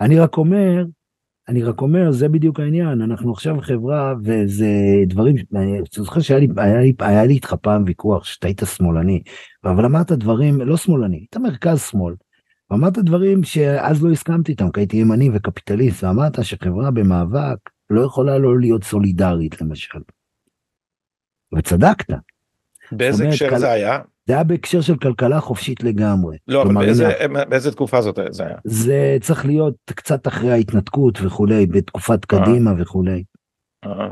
[0.00, 0.84] אני רק אומר
[1.48, 4.66] אני רק אומר, זה בדיוק העניין, אנחנו עכשיו חברה וזה
[5.06, 9.22] דברים, אני זוכר שהיה לי, היה לי, היה לי איתך פעם ויכוח שאתה היית שמאלני,
[9.64, 12.14] אבל אמרת דברים, לא שמאלני, היית מרכז שמאל,
[12.70, 17.58] ואמרת דברים שאז לא הסכמתי איתם, כי הייתי ימני וקפיטליסט, ואמרת שחברה במאבק
[17.90, 19.98] לא יכולה לא להיות סולידרית למשל.
[21.58, 22.14] וצדקת.
[22.92, 23.98] באיזה הקשר זה היה?
[24.26, 26.36] זה היה בהקשר של כלכלה חופשית לגמרי.
[26.48, 27.08] לא, אבל באיזה,
[27.48, 28.56] באיזה תקופה זאת זה היה?
[28.64, 32.38] זה צריך להיות קצת אחרי ההתנתקות וכולי, בתקופת אה.
[32.40, 33.24] קדימה וכולי.
[33.84, 34.10] אה.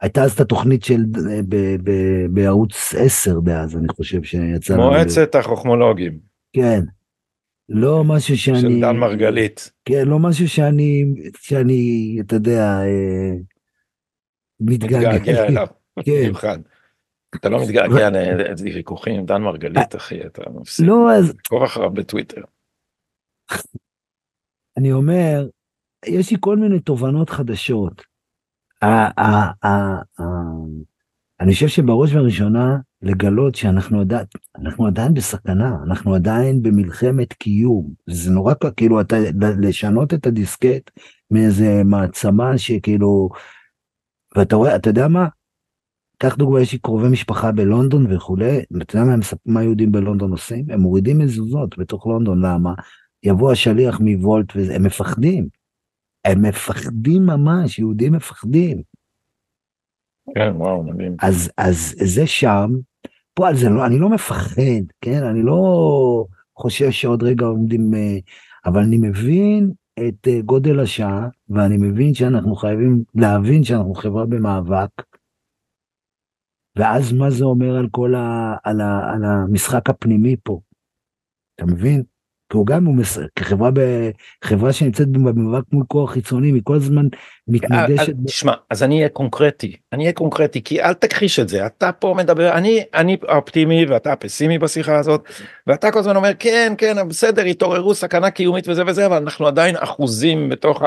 [0.00, 1.04] הייתה אז את התוכנית של,
[1.48, 1.90] ב, ב,
[2.30, 4.76] בערוץ 10 דאז, אני חושב שיצא...
[4.76, 5.34] מועצת.
[5.34, 6.18] החוכמולוגים.
[6.52, 6.80] כן.
[7.68, 8.60] לא משהו שאני...
[8.60, 9.72] של דן מרגלית.
[9.84, 11.04] כן, לא משהו שאני,
[11.36, 13.34] שאני, אתה יודע, אה,
[14.60, 15.66] מתגעגע אליו.
[16.06, 16.60] כן.
[17.34, 18.08] אתה לא מתגעגע
[18.58, 20.86] לוויכוחים עם דן מרגלית אחי אתה מפסיק.
[20.86, 21.34] לא אז.
[21.44, 22.42] עקוב אחריו בטוויטר.
[24.76, 25.48] אני אומר
[26.06, 28.02] יש לי כל מיני תובנות חדשות.
[31.40, 34.26] אני חושב שבראש ובראשונה לגלות שאנחנו עדיין,
[34.56, 37.94] אנחנו עדיין בסכנה, אנחנו עדיין במלחמת קיום.
[38.06, 39.16] זה נורא כאילו אתה
[39.60, 40.90] לשנות את הדיסקט
[41.30, 43.28] מאיזה מעצמה שכאילו,
[44.36, 45.28] ואתה רואה, אתה יודע מה?
[46.18, 49.14] קח דוגמא, יש לי קרובי משפחה בלונדון וכולי, אתה יודע מה,
[49.46, 50.70] מה יהודים בלונדון עושים?
[50.70, 52.74] הם מורידים מזוזות בתוך לונדון, למה?
[53.22, 55.48] יבוא השליח מוולט והם מפחדים.
[56.24, 58.82] הם מפחדים ממש, יהודים מפחדים.
[60.34, 61.16] כן, וואו, מדהים.
[61.22, 62.70] אז, אז זה שם,
[63.34, 64.62] פה על זה לא, אני לא מפחד,
[65.00, 65.22] כן?
[65.24, 66.24] אני לא
[66.58, 68.18] חושב שעוד רגע עומדים, אה,
[68.66, 74.90] אבל אני מבין את אה, גודל השעה, ואני מבין שאנחנו חייבים להבין שאנחנו חברה במאבק,
[76.76, 78.56] ואז מה זה אומר על כל ה...
[78.64, 79.12] על, ה...
[79.14, 80.60] על המשחק הפנימי פה?
[81.54, 82.02] אתה מבין?
[82.50, 83.18] כי הוא גם, הוא מס...
[83.36, 83.80] כחברה ב...
[84.44, 87.06] חברה שנמצאת במאבק מול כוח חיצוני, היא כל הזמן
[87.48, 88.12] מתנגשת.
[88.26, 92.14] תשמע, אז אני אהיה קונקרטי, אני אהיה קונקרטי, כי אל תכחיש את זה, אתה פה
[92.16, 95.28] מדבר, אני, אני אופטימי ואתה פסימי בשיחה הזאת,
[95.66, 99.76] ואתה כל הזמן אומר כן, כן, בסדר, התעוררו סכנה קיומית וזה וזה, אבל אנחנו עדיין
[99.78, 100.82] אחוזים בתוך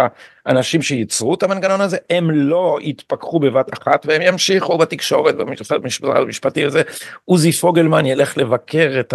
[0.45, 6.65] האנשים שייצרו את המנגנון הזה, הם לא יתפכחו בבת אחת והם ימשיכו בתקשורת, במשפט המשפטי
[6.65, 6.81] הזה,
[7.25, 9.13] עוזי פוגלמן ילך לבקר את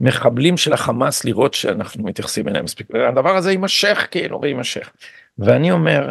[0.00, 4.90] המחבלים של החמאס לראות שאנחנו מתייחסים אליהם מספיק, הדבר הזה יימשך כאילו, ויימשך.
[5.38, 6.10] ואני אומר,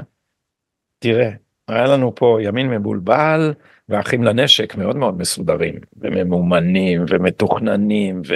[1.00, 1.30] תראה,
[1.68, 3.54] היה לנו פה ימין מבולבל
[3.90, 8.34] ואחים לנשק מאוד מאוד מסודרים וממומנים ומתוכננים ו...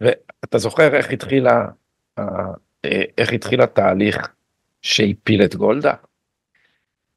[0.00, 1.66] ואתה זוכר איך התחילה
[3.18, 4.28] איך התחיל התהליך
[4.82, 5.92] שהפיל את גולדה?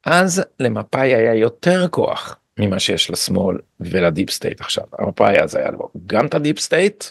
[0.06, 4.84] אז למפאי היה יותר כוח ממה שיש לשמאל ול deep state עכשיו.
[4.98, 7.04] המפאי אז היה לו גם את ה deep state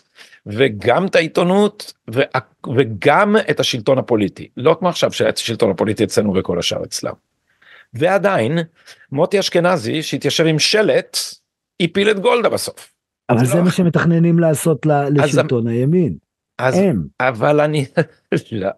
[0.46, 1.94] וגם את העיתונות
[2.76, 7.14] וגם את השלטון הפוליטי לא כמו עכשיו שהשלטון הפוליטי אצלנו וכל השאר אצלם.
[7.94, 8.58] ועדיין
[9.12, 11.18] מוטי אשכנזי שהתיישב עם שלט
[11.82, 12.94] הפיל את גולדה בסוף.
[13.30, 13.64] אבל זה, לא...
[13.64, 16.18] מה שמתכננים לעשות לשלטון אז, הימין.
[16.60, 17.04] אז, הם.
[17.20, 17.86] אבל אני
[18.52, 18.70] לא,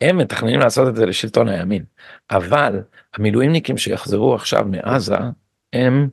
[0.00, 1.84] הם מתכננים לעשות את זה לשלטון הימין
[2.30, 2.82] אבל
[3.14, 5.16] המילואימניקים שיחזרו עכשיו מעזה
[5.72, 6.08] הם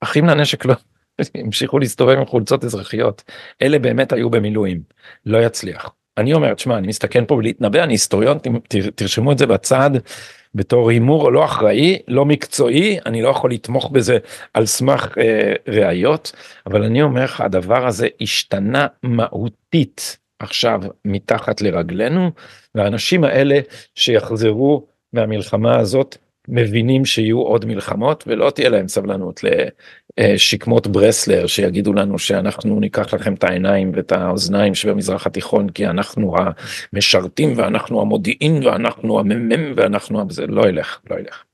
[0.00, 0.74] אחים לנשק לא
[1.34, 3.22] המשיכו להסתובב עם חולצות אזרחיות.
[3.62, 4.82] אלה באמת היו במילואים.
[5.26, 5.90] לא יצליח.
[6.18, 8.38] אני אומר תשמע אני מסתכן פה להתנבא אני היסטוריון
[8.94, 9.90] תרשמו את זה בצד.
[10.54, 14.18] בתור הימור לא אחראי לא מקצועי אני לא יכול לתמוך בזה
[14.54, 16.32] על סמך אה, ראיות.
[16.66, 22.30] אבל אני אומר לך הדבר הזה השתנה מהותית עכשיו מתחת לרגלינו
[22.74, 23.60] והאנשים האלה
[23.94, 26.16] שיחזרו מהמלחמה הזאת
[26.48, 29.40] מבינים שיהיו עוד מלחמות ולא תהיה להם סבלנות
[30.20, 36.34] לשקמות ברסלר שיגידו לנו שאנחנו ניקח לכם את העיניים ואת האוזניים שבמזרח התיכון כי אנחנו
[36.92, 41.44] המשרתים ואנחנו המודיעין ואנחנו הממ"מ ואנחנו זה לא ילך לא ילך.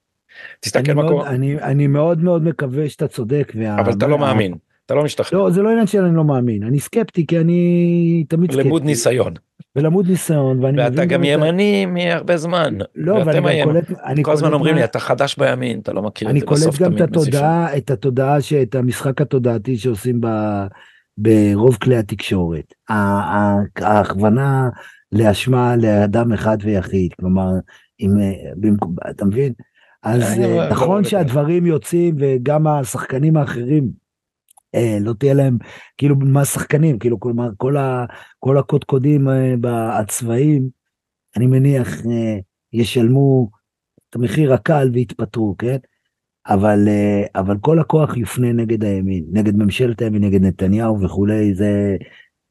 [0.61, 1.31] תסתכל מה קורה.
[1.31, 3.53] אני, אני מאוד מאוד מקווה שאתה צודק.
[3.55, 3.81] וה...
[3.81, 4.55] אבל אתה לא מאמין.
[4.87, 5.39] אתה לא משתכנע.
[5.39, 8.69] לא, זה לא עניין שאני לא מאמין, אני סקפטי כי אני תמיד סקפטי.
[8.69, 9.35] למוד ניסיון.
[9.77, 12.79] ולמוד ניסיון ואני ואתה גם ימני מהרבה זמן.
[12.95, 13.25] לא,
[13.65, 16.77] קולט, אני כל הזמן אומרים לי אתה חדש בימין אתה לא מכיר את זה בסוף
[16.77, 20.21] תמיד אני קולט גם את התודעה, את התודעה שאת המשחק התודעתי שעושים
[21.19, 22.75] ברוב כלי התקשורת.
[23.79, 24.69] ההכוונה
[25.13, 27.51] לאשמה לאדם אחד ויחיד, כלומר,
[28.01, 28.11] אם,
[29.11, 29.53] אתה מבין?
[30.03, 33.91] אז אני אה, לא- נכון לא- שהדברים יוצאים וגם השחקנים האחרים, אה,
[35.01, 35.59] לא תהיה להם,
[35.99, 38.05] כאילו, מה שחקנים, כאילו, כלומר, כל, ה,
[38.39, 40.69] כל הקודקודים אה, הצבאיים,
[41.37, 42.39] אני מניח, אה,
[42.73, 43.51] ישלמו
[44.11, 45.77] את המחיר הקל ויתפטרו, כן?
[46.49, 51.97] אבל, אה, אבל כל הכוח יופנה נגד הימין, נגד ממשלת הימין, נגד נתניהו וכולי, זה...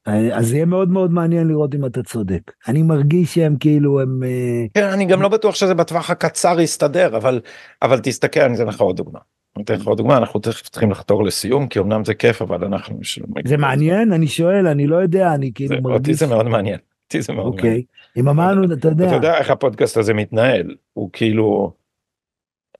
[0.08, 2.52] אה, אז יהיה מאוד מאוד מעניין לראות אם אתה צודק.
[2.68, 4.22] אני מרגיש שהם כאילו, הם...
[4.22, 7.40] אה, כן, אני גם לא בטוח שזה בטווח הקצר יסתדר, אבל,
[7.82, 9.18] אבל תסתכל, אני אתן לך עוד דוגמה.
[9.56, 12.64] אני אתן לך עוד דוגמה, אנחנו תכף צריכים לחתור לסיום, כי אמנם זה כיף, אבל
[12.64, 13.00] אנחנו...
[13.44, 14.12] זה מעניין?
[14.12, 16.16] אני שואל, אני לא יודע, אני כאילו זה, אותי מרגיש...
[16.16, 16.78] זה מאוד מעניין.
[17.04, 17.72] אותי זה מאוד מעניין.
[17.72, 17.84] אוקיי.
[18.16, 21.72] אם אמרנו, אתה אתה יודע, יודע איך הפודקאסט הזה מתנהל, הוא כאילו,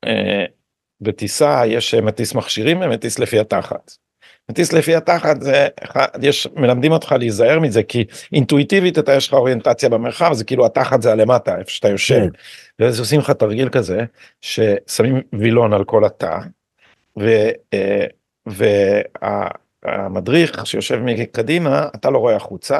[0.04, 0.44] אה,
[1.00, 3.92] בטיסה יש אה, מטיס מכשירים ומטיס לפי התחת.
[4.50, 5.68] מטיס לפי התחת זה,
[6.22, 11.02] יש, מלמדים אותך להיזהר מזה, כי אינטואיטיבית אתה יש לך אוריינטציה במרחב, זה כאילו התחת
[11.02, 12.20] זה הלמטה, איפה שאתה יושב.
[12.20, 12.28] כן.
[12.78, 14.04] ואז עושים לך תרגיל כזה,
[14.40, 16.38] ששמים וילון על כל התא,
[19.84, 22.78] והמדריך שיושב מקדימה, אתה לא רואה החוצה,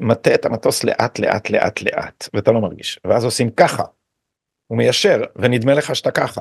[0.00, 3.00] מטה את המטוס לאט לאט לאט לאט, ואתה לא מרגיש.
[3.04, 3.84] ואז עושים ככה,
[4.66, 6.40] הוא מיישר, ונדמה לך שאתה ככה,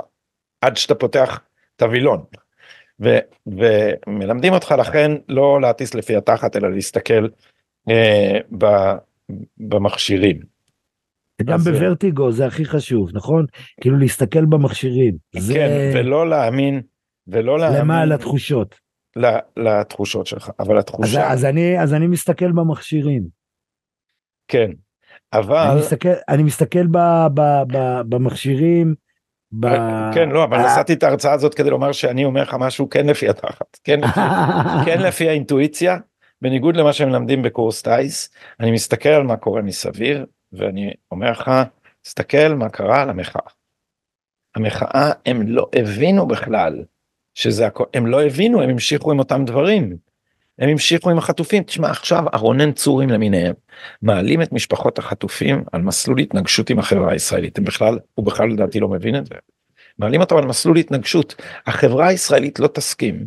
[0.62, 1.42] עד שאתה פותח
[1.76, 2.24] את הווילון.
[3.04, 7.28] ו, ומלמדים אותך לכן לא להטיס לפי התחת, אלא להסתכל
[7.90, 8.66] אה, ב,
[9.58, 10.53] במכשירים.
[11.42, 13.46] גם אז, אה, בוורטיגו זה הכי חשוב, נכון?
[13.82, 15.16] כאילו להסתכל במכשירים.
[15.36, 16.82] זה כן, ולא להאמין,
[17.28, 18.76] ולא להאמין למה לתחושות.
[19.16, 23.24] ל- לתחושות שלך, אבל אז, התחושה, אז, אני, אז אני מסתכל במכשירים.
[24.48, 24.72] כן,
[25.34, 26.98] אבל, אני מסתכל, אני מסתכל ב,
[27.34, 28.96] ב, ב, במכשירים.
[29.60, 29.68] ב...
[30.14, 33.06] כן, לא, אבל אה, נשאתי את ההרצאה הזאת כדי לומר שאני אומר לך משהו כן
[33.06, 34.20] לפי התחת, כן לפי,
[34.86, 35.98] כן לפי האינטואיציה,
[36.42, 38.30] בניגוד למה שמלמדים בקורס טיס,
[38.60, 40.18] אני מסתכל על מה קורה מסביב,
[40.54, 41.52] ואני אומר לך,
[42.02, 43.42] תסתכל מה קרה למחאה.
[44.56, 46.84] המחאה, הם לא הבינו בכלל
[47.36, 49.98] שזה הכל, הם לא הבינו, הם המשיכו עם אותם דברים.
[50.60, 53.54] הם המשיכו עם החטופים, תשמע עכשיו הרונן צורים למיניהם,
[54.02, 58.80] מעלים את משפחות החטופים על מסלול התנגשות עם החברה הישראלית, הם בכלל, הוא בכלל לדעתי
[58.80, 59.36] לא מבין את זה.
[60.00, 61.36] מעלים אותם על מסלול התנגשות,
[61.68, 63.26] החברה הישראלית לא תסכים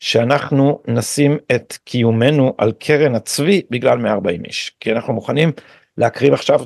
[0.00, 5.52] שאנחנו נשים את קיומנו על קרן הצבי בגלל 140 איש, כי אנחנו מוכנים
[5.98, 6.60] להקריב עכשיו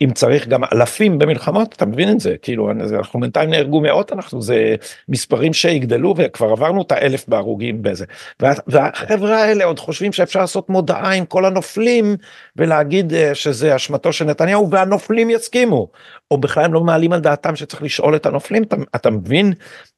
[0.00, 2.36] אם צריך גם אלפים במלחמות אתה מבין את זה?
[2.42, 4.74] כאילו אנחנו בינתיים נהרגו מאות אנחנו זה
[5.08, 8.04] מספרים שיגדלו וכבר עברנו את האלף בהרוגים בזה.
[8.42, 12.16] וה, והחברה האלה עוד חושבים שאפשר לעשות מודעה עם כל הנופלים
[12.56, 15.88] ולהגיד אה, שזה אשמתו של נתניהו והנופלים יסכימו.
[16.30, 19.52] או בכלל הם לא מעלים על דעתם שצריך לשאול את הנופלים אתה, אתה מבין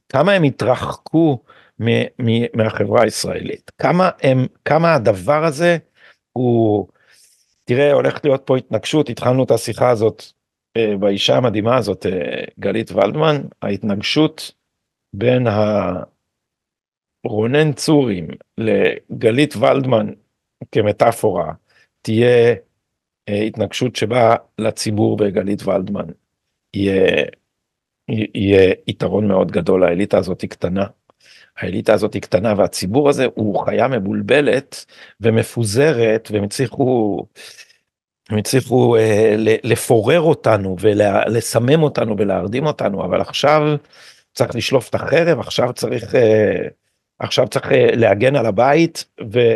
[0.09, 1.39] כמה הם התרחקו
[1.81, 3.71] מ, מ, מהחברה הישראלית?
[3.79, 5.77] כמה הם כמה הדבר הזה
[6.33, 6.96] הוא.
[7.69, 10.23] תראה הולכת להיות פה התנגשות התחלנו את השיחה הזאת
[10.77, 14.53] אה, באישה המדהימה הזאת אה, גלית ולדמן ההתנגשות
[15.13, 15.47] בין
[17.25, 20.07] הרונן צורים לגלית ולדמן
[20.73, 21.53] כמטאפורה
[22.03, 22.55] תהיה
[23.29, 26.07] אה, התנגשות שבה לציבור בגלית ולדמן
[26.77, 27.25] יהיה,
[28.35, 30.87] יהיה יתרון מאוד גדול האליטה הזאת היא קטנה.
[31.59, 34.85] האליטה הזאת היא קטנה והציבור הזה הוא חיה מבולבלת
[35.21, 37.23] ומפוזרת והם הצליחו
[38.31, 39.35] הם הצליחו אה,
[39.65, 43.77] לפורר אותנו ולסמם אותנו ולהרדים אותנו אבל עכשיו
[44.35, 46.69] צריך לשלוף את החרב עכשיו צריך אה,
[47.19, 49.55] עכשיו צריך אה, להגן על הבית ו,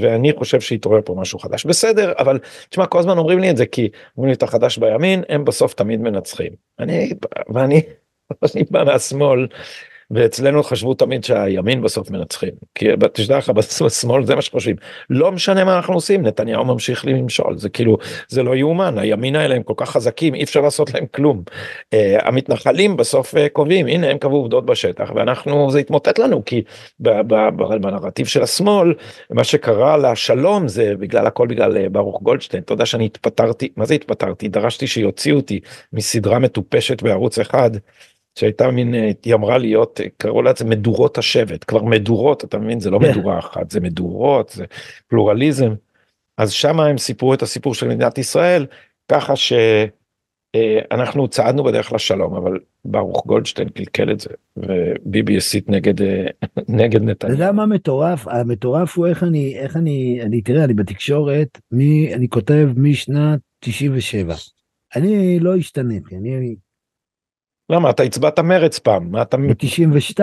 [0.00, 2.38] ואני חושב שהתעורר פה משהו חדש בסדר אבל
[2.68, 5.74] תשמע כל הזמן אומרים לי את זה כי אומרים לי את החדש בימין הם בסוף
[5.74, 7.12] תמיד מנצחים אני
[7.54, 7.82] ואני
[8.54, 9.46] אני בא מהשמאל.
[10.10, 12.50] ואצלנו חשבו תמיד שהימין בסוף מנצחים.
[12.74, 14.76] כי תשדע לך בשמאל זה מה שחושבים.
[15.10, 17.58] לא משנה מה אנחנו עושים נתניהו ממשיך למשול.
[17.58, 17.98] זה כאילו
[18.28, 18.98] זה לא יאומן.
[18.98, 21.42] הימין האלה הם כל כך חזקים אי אפשר לעשות להם כלום.
[21.94, 21.98] Uh,
[22.28, 23.86] המתנחלים בסוף uh, קובעים.
[23.86, 26.62] הנה הם קבעו עובדות בשטח ואנחנו זה התמוטט לנו כי
[27.80, 28.94] בנרטיב של השמאל
[29.30, 32.62] מה שקרה לשלום זה בגלל הכל בגלל uh, ברוך גולדשטיין.
[32.62, 34.48] אתה יודע שאני התפטרתי מה זה התפטרתי?
[34.48, 35.60] דרשתי שיוציאו אותי
[35.92, 37.70] מסדרה מטופשת בערוץ אחד.
[38.38, 41.64] שהייתה מין היא אמרה להיות קראו לה את זה מדורות השבט.
[41.64, 42.80] כבר מדורות אתה מבין?
[42.80, 44.64] זה לא מדורה אחת זה מדורות זה
[45.08, 45.74] פלורליזם.
[46.38, 48.66] אז שמה הם סיפרו את הסיפור של מדינת ישראל
[49.12, 55.94] ככה שאנחנו צעדנו בדרך לשלום אבל ברוך גולדשטיין קלקל את זה וביבי הסית נגד
[56.68, 57.34] נגד נתניהו.
[57.34, 58.28] אתה יודע מה מטורף?
[58.28, 64.34] המטורף הוא איך אני איך אני אני תראה אני בתקשורת מי אני כותב משנת 97
[64.96, 66.56] אני לא השתניתי אני
[67.70, 70.20] למה אתה הצבעת מרץ פעם מה אתה מ-92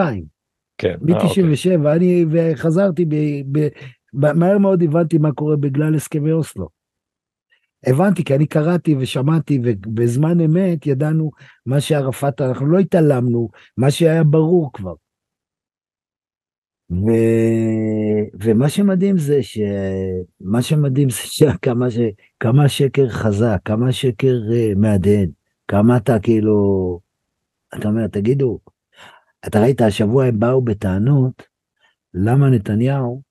[0.78, 3.16] כן מ-97 אני וחזרתי ב,
[3.52, 3.68] ב,
[4.14, 6.84] ב, מהר מאוד הבנתי מה קורה בגלל הסכמי אוסלו.
[7.88, 11.32] הבנתי, כי אני קראתי ושמעתי, ובזמן אמת ידענו
[11.66, 14.94] מה שערפאת, אנחנו לא התעלמנו, מה שהיה ברור כבר.
[16.91, 17.12] ו...
[18.44, 19.60] ומה שמדהים זה ש...
[20.41, 21.98] מה שמדהים זה שכמה ש...
[22.39, 25.30] כמה שקר חזק, כמה שקר uh, מהדהד,
[25.68, 27.00] כמה אתה כאילו,
[27.78, 28.59] אתה אומר, תגידו,
[29.47, 31.43] אתה ראית, השבוע הם באו בטענות,
[32.13, 33.21] למה נתניהו,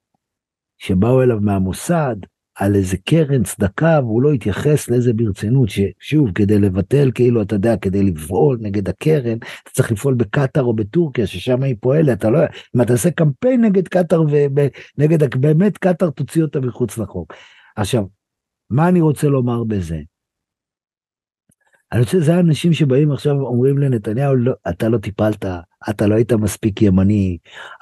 [0.78, 2.16] שבאו אליו מהמוסד,
[2.54, 7.76] על איזה קרן צדקה והוא לא התייחס לזה ברצינות ששוב כדי לבטל כאילו אתה יודע
[7.76, 12.38] כדי לפעול נגד הקרן אתה צריך לפעול בקטאר או בטורקיה ששם היא פועלת אתה לא
[12.76, 17.32] אם אתה עושה קמפיין נגד קטאר ונגד באמת קטאר תוציא אותה מחוץ לחוק.
[17.76, 18.04] עכשיו
[18.70, 19.98] מה אני רוצה לומר בזה
[21.92, 25.44] אני חושב שזה האנשים שבאים עכשיו אומרים לנתניהו, לא, אתה לא טיפלת,
[25.90, 27.38] אתה לא היית מספיק ימני,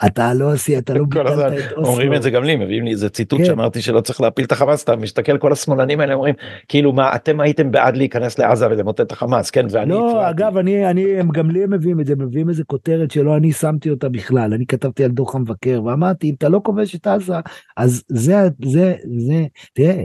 [0.07, 1.87] אתה לא עשית, אתה לא ביטלת את אוסלו.
[1.87, 3.45] אומרים את זה גם לי, מביאים לי איזה ציטוט כן.
[3.45, 6.35] שאמרתי שלא צריך להפיל את החמאס, אתה מסתכל כל השמאלנים האלה אומרים,
[6.69, 9.91] כאילו מה, אתם הייתם בעד להיכנס לעזה ולמוטט את החמאס, כן, ואני...
[9.91, 10.31] לא, הפרעתי.
[10.31, 13.53] אגב, אני, אני, הם גם לי הם מביאים את זה, מביאים איזה כותרת שלא אני
[13.53, 17.35] שמתי אותה בכלל, אני כתבתי על דוח המבקר, ואמרתי, אם אתה לא כובש את עזה,
[17.77, 20.05] אז זה, זה, זה, תראה,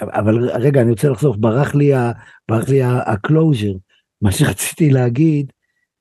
[0.00, 2.12] אבל רגע, אני רוצה לחזור, ברח לי, ה,
[2.48, 3.72] ברח לי הקלוז'ר.
[4.22, 5.52] מה שרציתי להגיד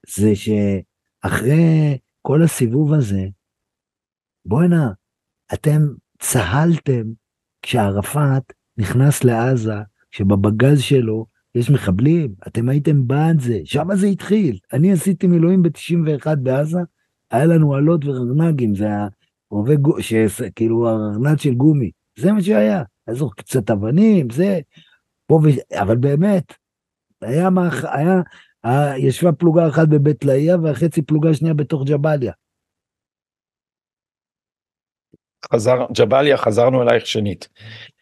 [0.08, 3.26] זה שאחרי כל הסיבוב הזה,
[4.46, 4.92] בואנה,
[5.54, 5.82] אתם
[6.20, 7.04] צהלתם
[7.62, 9.74] כשערפאת נכנס לעזה,
[10.12, 11.26] שבבגז שלו
[11.56, 14.58] יש מחבלים, אתם הייתם בעד זה, שם זה התחיל.
[14.74, 16.80] אני עשיתי מילואים ב-91 בעזה,
[17.32, 19.08] היה לנו אלות ורנגים, זה היה
[19.52, 19.74] רובה,
[20.56, 22.84] כאילו הרנד של גומי, זה מה שהיה.
[23.08, 24.60] איזו קצת אבנים, זה,
[25.28, 25.48] פה ו...
[25.82, 26.54] אבל באמת,
[27.22, 27.86] היה, מאח...
[27.86, 28.22] היה,
[28.98, 32.34] ישבה פלוגה אחת בבית לאיה והחצי פלוגה שנייה בתוך ג'באליה.
[35.54, 37.50] חזר, ג'באליה, חזרנו אלייך שנית.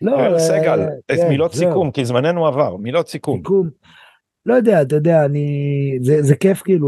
[0.01, 1.69] לא, אה, סגל, אה, כן, מילות זהו.
[1.69, 3.37] סיכום, כי זמננו עבר, מילות סיכום.
[3.37, 3.69] סיכום.
[4.45, 5.97] לא יודע, אתה יודע, אני...
[6.01, 6.87] זה, זה כיף כאילו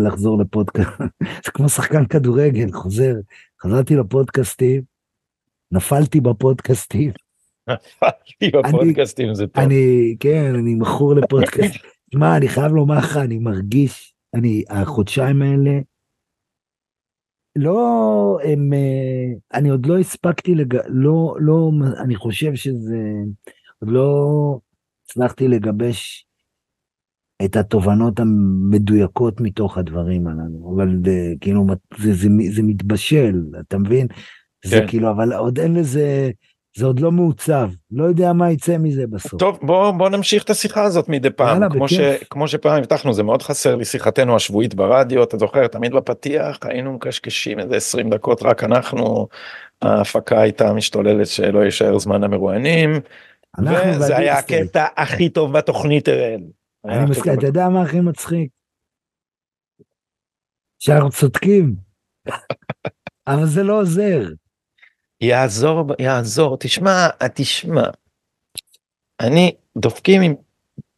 [0.00, 0.90] לחזור לפודקאסט,
[1.44, 3.14] זה כמו שחקן כדורגל, חוזר,
[3.62, 4.82] חזרתי לפודקאסטים,
[5.72, 7.10] נפלתי בפודקאסטים.
[8.68, 9.64] בפודקאסטים זה טוב.
[9.64, 11.74] אני, כן, אני מכור לפודקאסט.
[12.10, 15.78] תשמע, אני חייב לומר לך, אני מרגיש, אני, החודשיים האלה,
[17.56, 20.76] לא, הם, אה, אני עוד לא הספקתי, לג...
[20.88, 22.98] לא, לא, אני חושב שזה,
[23.80, 24.58] עוד לא
[25.04, 26.26] הצלחתי לגבש
[27.44, 31.66] את התובנות המדויקות מתוך הדברים הללו, אבל זה, כאילו,
[31.98, 34.06] זה, זה, זה מתבשל, אתה מבין?
[34.64, 34.86] זה כן.
[34.88, 36.30] כאילו, אבל עוד אין לזה,
[36.76, 39.40] זה עוד לא מעוצב, לא יודע מה יצא מזה בסוף.
[39.40, 42.00] טוב, בוא, בוא נמשיך את השיחה הזאת מדי פעם, יאללה, כמו, ש,
[42.30, 46.92] כמו שפעם הבטחנו, זה מאוד חסר לי שיחתנו השבועית ברדיו, אתה זוכר, תמיד בפתיח היינו
[46.92, 49.28] מקשקשים איזה 20 דקות, רק אנחנו,
[49.82, 52.90] ההפקה הייתה משתוללת שלא יישאר זמן המרואיינים,
[53.58, 56.40] וזה היה הקטע הכי טוב בתוכנית אראל.
[56.84, 58.50] אני מסכים, אתה יודע מה הכי מצחיק?
[60.78, 61.74] שאנחנו צודקים,
[63.28, 64.20] אבל זה לא עוזר.
[65.20, 67.88] יעזור יעזור תשמע תשמע.
[69.20, 70.34] אני דופקים עם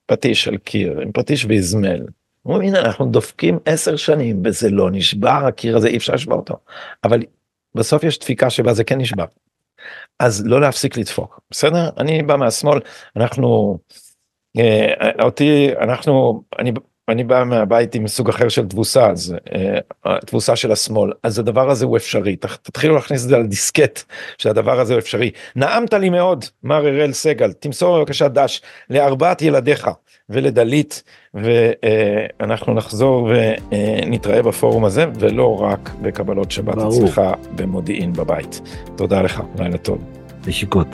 [0.07, 2.07] פטיש על קיר עם פטיש ואזמל.
[2.47, 6.59] הנה אנחנו דופקים עשר שנים וזה לא נשבר הקיר הזה אי אפשר לשבור אותו
[7.05, 7.23] אבל
[7.75, 9.25] בסוף יש דפיקה שבה זה כן נשבר.
[10.19, 12.81] אז לא להפסיק לדפוק בסדר אני בא מהשמאל
[13.17, 13.79] אנחנו
[14.59, 16.73] אה, אותי אנחנו אני
[17.09, 19.35] אני בא מהבית עם סוג אחר של תבוסה אז
[20.05, 21.13] uh, תבוסה של השמאל.
[21.23, 22.37] אז הדבר הזה הוא אפשרי.
[22.37, 24.03] תתחילו להכניס את זה על דיסקט
[24.39, 25.31] שהדבר הזה הוא אפשרי.
[25.57, 27.53] נעמת לי מאוד מר אראל סגל.
[27.53, 29.91] תמסור בבקשה דש לארבעת ילדיך
[30.29, 31.03] ולדלית
[31.35, 36.75] ואנחנו uh, נחזור ונתראה uh, בפורום הזה ולא רק בקבלות שבת.
[36.79, 37.21] אצלך
[37.57, 38.61] במודיעין בבית.
[38.97, 39.43] תודה לך.
[39.59, 40.05] לילה טוב.
[40.47, 40.89] נשיקות.